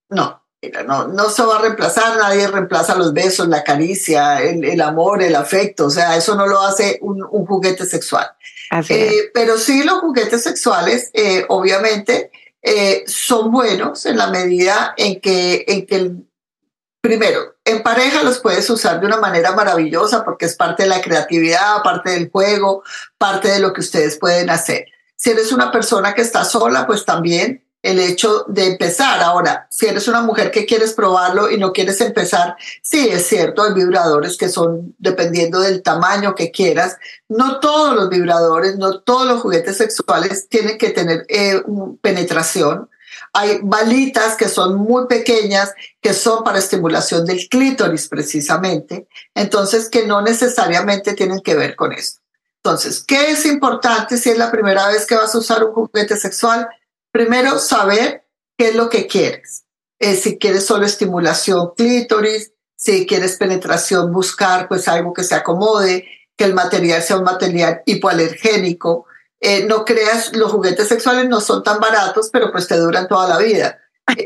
[0.09, 0.43] No,
[0.85, 5.23] no, no se va a reemplazar, nadie reemplaza los besos, la caricia, el, el amor,
[5.23, 8.31] el afecto, o sea, eso no lo hace un, un juguete sexual.
[8.89, 12.31] Eh, pero sí los juguetes sexuales, eh, obviamente,
[12.63, 16.13] eh, son buenos en la medida en que, en que
[17.01, 21.03] primero, en pareja los puedes usar de una manera maravillosa porque es parte de la
[21.03, 22.85] creatividad, parte del juego,
[23.19, 24.87] parte de lo que ustedes pueden hacer.
[25.17, 29.21] Si eres una persona que está sola, pues también el hecho de empezar.
[29.21, 33.63] Ahora, si eres una mujer que quieres probarlo y no quieres empezar, sí, es cierto,
[33.63, 36.97] hay vibradores que son dependiendo del tamaño que quieras.
[37.29, 41.63] No todos los vibradores, no todos los juguetes sexuales tienen que tener eh,
[42.01, 42.89] penetración.
[43.35, 50.07] Hay balitas que son muy pequeñas, que son para estimulación del clítoris precisamente, entonces que
[50.07, 52.21] no necesariamente tienen que ver con esto.
[52.65, 56.17] Entonces, ¿qué es importante si es la primera vez que vas a usar un juguete
[56.17, 56.69] sexual?
[57.13, 58.27] Primero, saber
[58.59, 59.65] qué es lo que quieres.
[60.01, 66.05] Eh, si quieres solo estimulación clítoris, si quieres penetración, buscar pues algo que se acomode,
[66.37, 69.07] que el material sea un material hipoalergénico.
[69.41, 73.29] Eh, no creas, los juguetes sexuales no son tan baratos, pero pues te duran toda
[73.29, 73.79] la vida.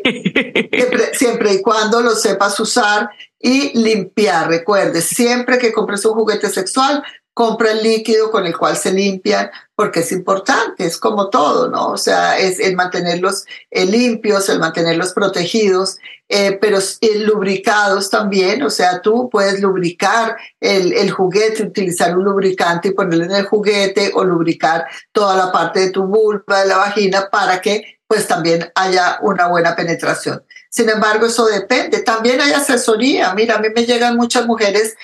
[0.72, 4.48] siempre, siempre, y cuando lo sepas usar y limpiar.
[4.48, 7.02] Recuerde, siempre que compres un juguete sexual,
[7.36, 11.88] compra el líquido con el cual se limpian, porque es importante, es como todo, ¿no?
[11.88, 15.98] O sea, es el mantenerlos eh, limpios, el mantenerlos protegidos,
[16.30, 22.24] eh, pero eh, lubricados también, o sea, tú puedes lubricar el, el, juguete, utilizar un
[22.24, 26.68] lubricante y ponerlo en el juguete o lubricar toda la parte de tu vulva, de
[26.68, 30.42] la vagina, para que pues también haya una buena penetración.
[30.70, 32.00] Sin embargo, eso depende.
[32.02, 33.34] También hay asesoría.
[33.34, 34.94] Mira, a mí me llegan muchas mujeres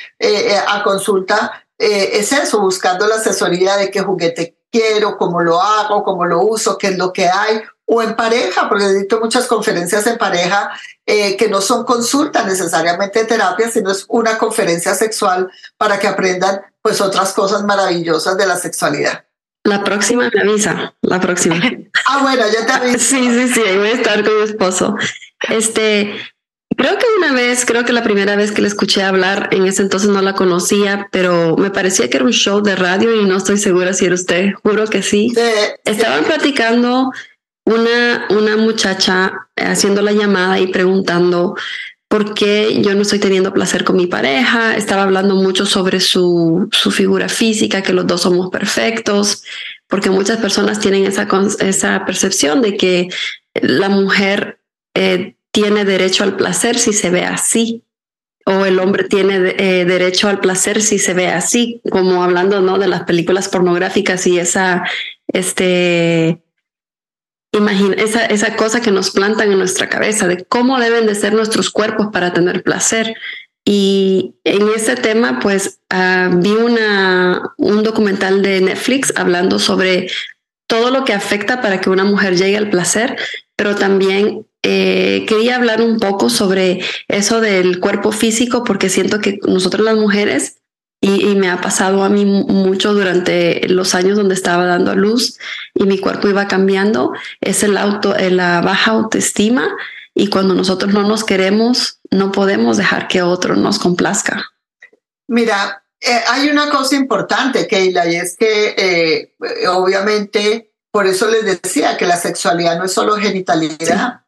[0.69, 6.05] a consulta eh, es eso, buscando la asesoría de qué juguete quiero, cómo lo hago,
[6.05, 9.49] cómo lo uso, qué es lo que hay, o en pareja, porque he visto muchas
[9.49, 10.71] conferencias en pareja
[11.05, 16.07] eh, que no son consultas necesariamente de terapia, sino es una conferencia sexual para que
[16.07, 19.25] aprendan pues otras cosas maravillosas de la sexualidad.
[19.65, 21.57] La próxima me avisa, la próxima.
[22.07, 22.99] ah, bueno, ya te aviso.
[22.99, 24.95] Sí, sí, sí, ahí voy a estar con mi esposo.
[25.49, 26.15] Este,
[26.77, 29.83] Creo que una vez, creo que la primera vez que le escuché hablar, en ese
[29.83, 33.37] entonces no la conocía, pero me parecía que era un show de radio y no
[33.37, 35.33] estoy segura si era usted, juro que sí.
[35.85, 37.11] Estaban platicando
[37.65, 41.57] una, una muchacha haciendo la llamada y preguntando
[42.09, 44.77] por qué yo no estoy teniendo placer con mi pareja.
[44.77, 49.43] Estaba hablando mucho sobre su, su figura física, que los dos somos perfectos,
[49.89, 51.27] porque muchas personas tienen esa,
[51.61, 53.09] esa percepción de que
[53.55, 54.59] la mujer...
[54.95, 57.85] Eh, tiene derecho al placer si se ve así.
[58.45, 62.79] o el hombre tiene eh, derecho al placer si se ve así, como hablando ¿no?
[62.79, 64.83] de las películas pornográficas y esa,
[65.29, 66.43] este,
[67.53, 71.35] imagina, esa, esa cosa que nos plantan en nuestra cabeza de cómo deben de ser
[71.35, 73.15] nuestros cuerpos para tener placer.
[73.65, 80.11] Y en ese tema, pues ah, vi una, un documental de Netflix hablando sobre
[80.67, 83.17] todo lo que afecta para que una mujer llegue al placer,
[83.55, 89.39] pero también eh, quería hablar un poco sobre eso del cuerpo físico, porque siento que
[89.47, 90.59] nosotros las mujeres,
[91.05, 95.37] y, me ha pasado a mí mucho durante los años donde estaba dando a luz
[95.75, 99.69] y mi cuerpo iba cambiando, es el auto, la baja autoestima
[100.15, 104.45] y cuando nosotros no nos queremos, no podemos dejar que otro nos complazca.
[105.27, 109.35] Mira, eh, hay una cosa importante, Keila, y es que eh,
[109.69, 114.22] obviamente, por eso les decía que la sexualidad no es solo genitalidad.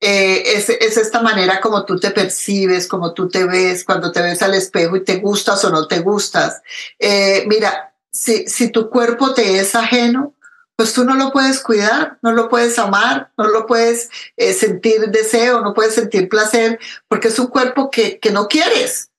[0.00, 4.22] Eh, es, es, esta manera como tú te percibes, como tú te ves, cuando te
[4.22, 6.62] ves al espejo y te gustas o no te gustas.
[6.98, 10.34] Eh, mira, si, si tu cuerpo te es ajeno,
[10.74, 15.10] pues tú no lo puedes cuidar, no lo puedes amar, no lo puedes eh, sentir
[15.10, 19.10] deseo, no puedes sentir placer, porque es un cuerpo que, que no quieres.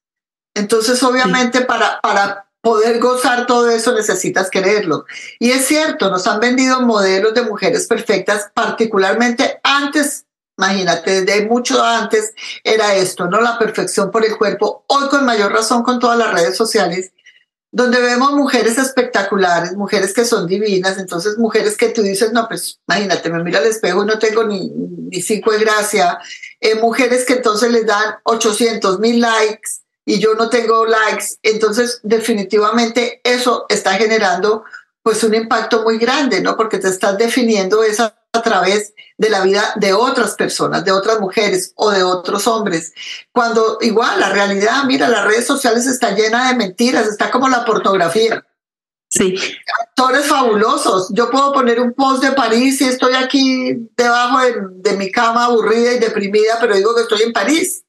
[0.56, 5.06] Entonces, obviamente, para, para poder gozar todo eso necesitas quererlo.
[5.40, 10.26] Y es cierto, nos han vendido modelos de mujeres perfectas, particularmente antes
[10.58, 12.34] Imagínate, desde mucho antes
[12.64, 13.42] era esto, ¿no?
[13.42, 14.84] La perfección por el cuerpo.
[14.88, 17.12] Hoy con mayor razón con todas las redes sociales,
[17.72, 22.80] donde vemos mujeres espectaculares, mujeres que son divinas, entonces mujeres que tú dices, no, pues
[22.88, 26.20] imagínate, me mira al espejo y no tengo ni, ni cinco de gracia.
[26.60, 31.38] Eh, mujeres que entonces les dan 800 mil likes y yo no tengo likes.
[31.44, 34.64] Entonces, definitivamente eso está generando
[35.04, 36.56] pues un impacto muy grande, ¿no?
[36.56, 41.20] Porque te estás definiendo esa a través de la vida de otras personas, de otras
[41.20, 42.94] mujeres o de otros hombres.
[43.32, 47.66] Cuando igual la realidad, mira, las redes sociales está llena de mentiras, está como la
[47.66, 48.46] pornografía.
[49.10, 49.36] Sí.
[49.82, 51.10] Actores fabulosos.
[51.14, 54.40] Yo puedo poner un post de París y estoy aquí debajo
[54.72, 57.84] de mi cama aburrida y deprimida, pero digo que estoy en París.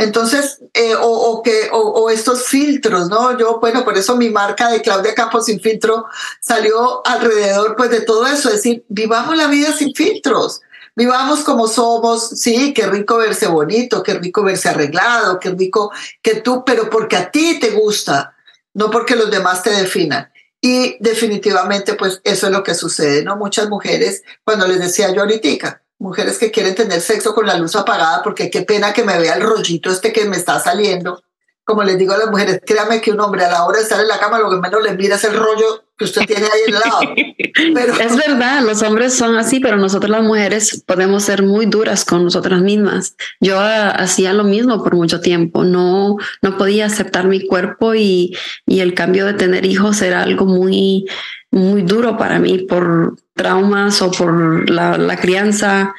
[0.00, 3.36] Entonces, eh, o, que, o, estos filtros, ¿no?
[3.36, 6.06] Yo, bueno, por eso mi marca de Claudia Campos sin filtro
[6.40, 10.62] salió alrededor pues de todo eso, es decir, vivamos la vida sin filtros,
[10.96, 15.92] vivamos como somos, sí, qué rico verse bonito, qué rico verse arreglado, qué rico
[16.22, 18.34] que tú, pero porque a ti te gusta,
[18.72, 20.32] no porque los demás te definan.
[20.62, 23.36] Y definitivamente, pues eso es lo que sucede, ¿no?
[23.36, 27.76] Muchas mujeres, cuando les decía yo ahorita, mujeres que quieren tener sexo con la luz
[27.76, 31.22] apagada porque qué pena que me vea el rollito este que me está saliendo.
[31.62, 34.00] Como les digo a las mujeres, créame que un hombre a la hora de estar
[34.00, 36.72] en la cama lo que menos le mira es el rollo que usted tiene ahí
[36.72, 37.00] al lado.
[37.74, 37.92] Pero...
[37.92, 42.24] Es verdad, los hombres son así, pero nosotros las mujeres podemos ser muy duras con
[42.24, 43.14] nosotras mismas.
[43.38, 48.34] Yo hacía lo mismo por mucho tiempo, no, no podía aceptar mi cuerpo y,
[48.66, 51.06] y el cambio de tener hijos era algo muy,
[51.50, 55.94] muy duro para mí por traumas o por la, crianza.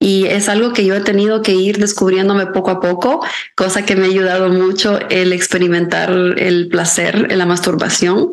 [0.00, 3.24] Y es algo que yo he tenido que ir descubriéndome poco a poco,
[3.54, 8.32] cosa que me ha ayudado mucho el experimentar el placer en la masturbación.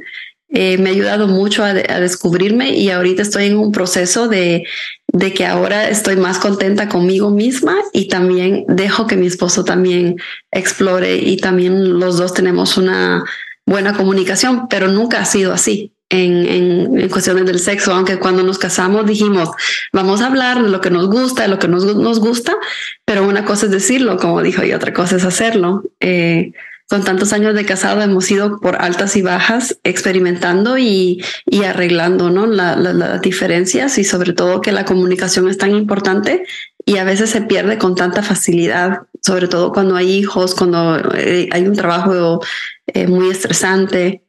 [0.50, 4.66] Eh, me ha ayudado mucho a, descubrirme y ahorita estoy en un proceso de,
[5.08, 10.18] de que ahora estoy más contenta conmigo misma y también dejo que mi esposo también
[10.52, 13.24] explore y también los dos tenemos una
[13.66, 19.06] buena comunicación, pero nunca ha sido así en, cuestiones del sexo, aunque cuando nos casamos
[19.06, 19.50] dijimos,
[19.92, 22.56] vamos a hablar de lo que nos gusta, de lo que nos, nos gusta,
[23.06, 25.84] pero una cosa es decirlo, como dijo, y otra cosa es hacerlo.
[26.00, 26.54] Eh,
[26.90, 32.30] con tantos años de casado hemos ido por altas y bajas experimentando y, y arreglando
[32.30, 32.46] ¿no?
[32.46, 36.44] las diferencias y sobre todo que la comunicación es tan importante
[36.86, 41.48] y a veces se pierde con tanta facilidad, sobre todo cuando hay hijos, cuando eh,
[41.52, 42.42] hay un trabajo
[42.88, 44.23] eh, muy estresante.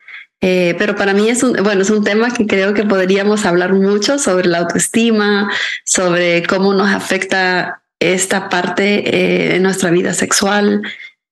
[0.47, 3.73] Eh, pero para mí es un, bueno, es un tema que creo que podríamos hablar
[3.73, 5.51] mucho sobre la autoestima,
[5.87, 10.83] sobre cómo nos afecta esta parte eh, en nuestra vida sexual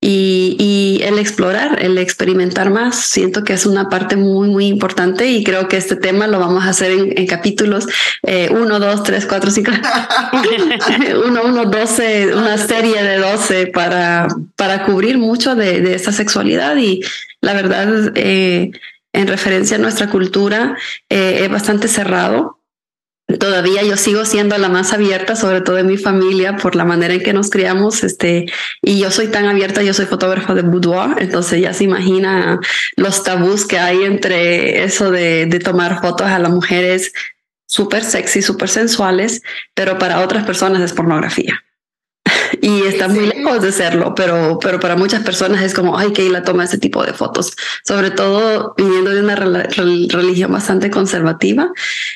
[0.00, 2.96] y, y, el explorar, el experimentar más.
[3.04, 6.64] Siento que es una parte muy, muy importante y creo que este tema lo vamos
[6.64, 7.86] a hacer en, capítulos
[8.22, 9.72] eh, uno, dos, tres, cuatro, cinco,
[11.26, 16.78] uno, uno, doce, una serie de doce para, para cubrir mucho de, de esta sexualidad
[16.78, 17.02] y
[17.42, 18.70] la verdad, eh,
[19.12, 20.76] en referencia a nuestra cultura
[21.08, 22.58] eh, es bastante cerrado.
[23.38, 27.14] Todavía yo sigo siendo la más abierta, sobre todo en mi familia, por la manera
[27.14, 28.04] en que nos criamos.
[28.04, 28.46] Este,
[28.82, 32.58] y yo soy tan abierta, yo soy fotógrafa de boudoir, entonces ya se imagina
[32.96, 37.12] los tabús que hay entre eso de, de tomar fotos a las mujeres
[37.66, 39.40] súper sexy, súper sensuales,
[39.74, 41.62] pero para otras personas es pornografía.
[42.60, 46.28] Y está muy lejos de serlo, pero, pero para muchas personas es como, ay, que
[46.28, 51.70] la toma ese tipo de fotos, sobre todo viniendo de una religión bastante conservativa.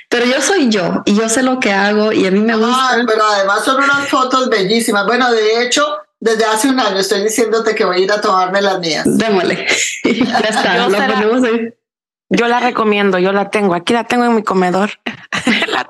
[0.09, 3.03] Pero yo soy yo y yo sé lo que hago y a mí me gusta.
[3.07, 5.07] pero además son unas fotos bellísimas.
[5.07, 5.85] Bueno, de hecho,
[6.21, 9.05] desde hace un año estoy diciéndote que voy a ir a tomarme las mías.
[9.07, 9.67] Démosle.
[10.05, 11.73] ya está, lo ponemos ahí.
[12.29, 13.75] Yo la recomiendo, yo la tengo.
[13.75, 14.91] Aquí la tengo en mi comedor.
[15.69, 15.89] la,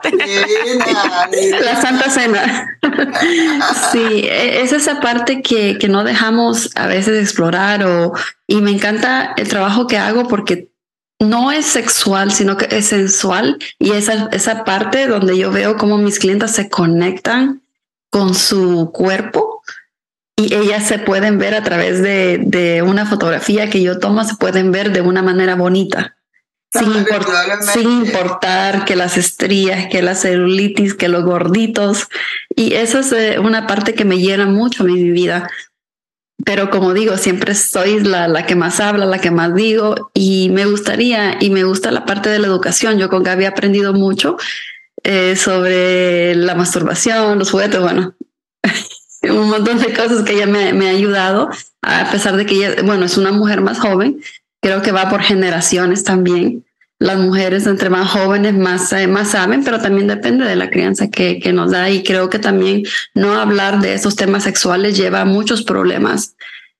[1.62, 2.78] la, Santa Cena.
[3.92, 8.12] sí, e, es esa parte que, que no dejamos a veces explorar o,
[8.46, 10.68] y me encanta el trabajo que hago porque
[11.18, 15.96] no es sexual, sino que es sensual y esa, esa parte donde yo veo cómo
[15.96, 17.62] mis clientes se conectan
[18.10, 19.62] con su cuerpo
[20.36, 24.34] y ellas se pueden ver a través de, de una fotografía que yo tomo, se
[24.34, 26.15] pueden ver de una manera bonita
[26.78, 32.08] sin, importar que las estrías, que la celulitis, que los gorditos.
[32.54, 35.50] Y esa es eh, una parte que me llena mucho mi vida.
[36.44, 40.50] Pero como digo, siempre soy la, la, que más habla, la que más digo y
[40.50, 42.98] me gustaría, y me gusta la parte de la educación.
[42.98, 44.36] Yo con Gaby he aprendido mucho
[45.02, 48.14] eh, sobre la masturbación, los juguetes, bueno,
[49.22, 51.48] un montón de cosas que ella me, me ha ayudado,
[51.82, 54.20] a pesar de que ella, bueno, es una mujer más joven,
[54.60, 56.65] creo que va por generaciones también.
[56.98, 61.08] Las mujeres entre más jóvenes más, eh, más saben, pero también depende de la crianza
[61.08, 62.84] que, que nos da y creo que también
[63.14, 66.36] no hablar de esos temas sexuales lleva a muchos problemas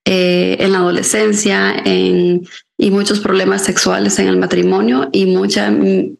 [0.08, 2.46] eh, en la adolescencia en,
[2.78, 6.16] y muchos problemas sexuales en el matrimonio y mucha mm,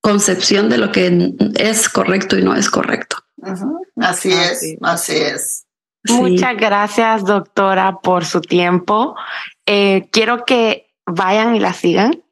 [0.00, 3.16] concepción de lo que es correcto y no es correcto.
[3.96, 5.64] Así es, así es.
[6.08, 9.14] Muchas gracias, doctora, por su tiempo.
[9.66, 12.22] Eh, quiero que vayan y la sigan.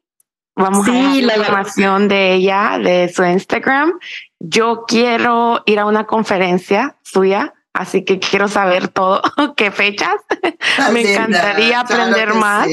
[0.57, 3.99] Vamos a ver la información de ella, de su Instagram.
[4.39, 9.21] Yo quiero ir a una conferencia suya, así que quiero saber todo,
[9.55, 10.15] qué fechas.
[10.91, 12.67] Me encantaría aprender más.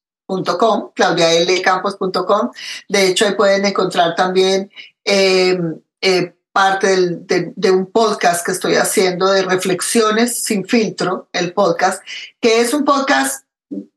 [0.96, 2.52] claudialcampos.com.
[2.88, 4.72] De hecho, ahí pueden encontrar también
[5.06, 5.60] eh,
[6.02, 12.04] eh, parte de, un podcast que estoy haciendo de reflexiones sin filtro, el podcast,
[12.42, 13.46] que es un podcast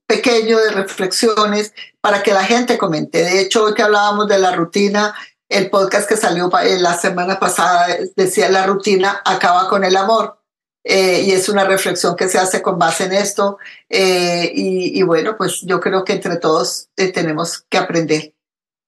[0.06, 3.22] pequeño de reflexiones para que la gente comente.
[3.22, 5.14] De hecho, hoy que hablábamos de la rutina,
[5.48, 10.43] el podcast que salió eh, la semana pasada decía la rutina acaba con el amor.
[10.84, 13.58] Eh, y es una reflexión que se hace con base en esto.
[13.88, 18.34] Eh, y, bueno, pues yo creo que entre todos eh, tenemos que aprender.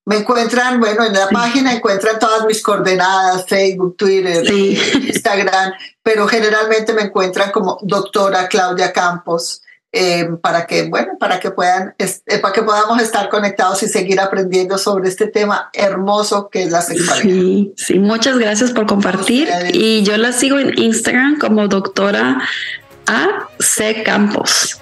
[0.04, 6.92] Me encuentran, bueno, en la página encuentran todas mis coordenadas, Facebook, Twitter, Instagram, pero generalmente
[6.92, 9.62] me encuentran como doctora Claudia Campos.
[9.98, 14.20] Eh, para que, bueno, para que puedan, eh, para que podamos estar conectados y seguir
[14.20, 17.22] aprendiendo sobre este tema hermoso que es la sexualidad.
[17.22, 19.48] Sí, sí, muchas gracias por compartir.
[19.72, 22.42] Y yo la sigo en Instagram como doctora
[23.06, 23.48] A.
[23.58, 24.02] C.
[24.02, 24.78] Campos.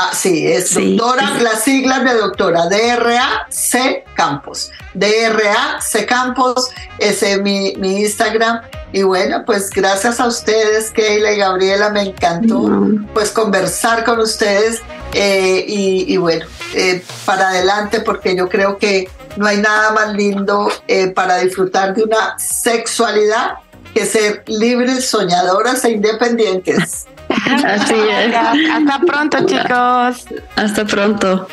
[0.00, 4.70] Ah, sí, es doctora, las siglas de doctora, DRA C Campos.
[4.94, 6.70] DRA C Campos,
[7.00, 8.60] ese es mi, mi Instagram.
[8.92, 12.70] Y bueno, pues gracias a ustedes, Keila y Gabriela, me encantó
[13.12, 14.82] pues conversar con ustedes
[15.14, 20.68] eh, y, bueno, eh, para adelante porque yo creo que no hay nada más lindo
[20.86, 23.54] eh, para disfrutar de una sexualidad
[23.98, 27.06] que ser libres, soñadoras e independientes.
[27.28, 28.34] Así es.
[28.34, 30.26] Hasta pronto, chicos.
[30.54, 31.48] Hasta pronto.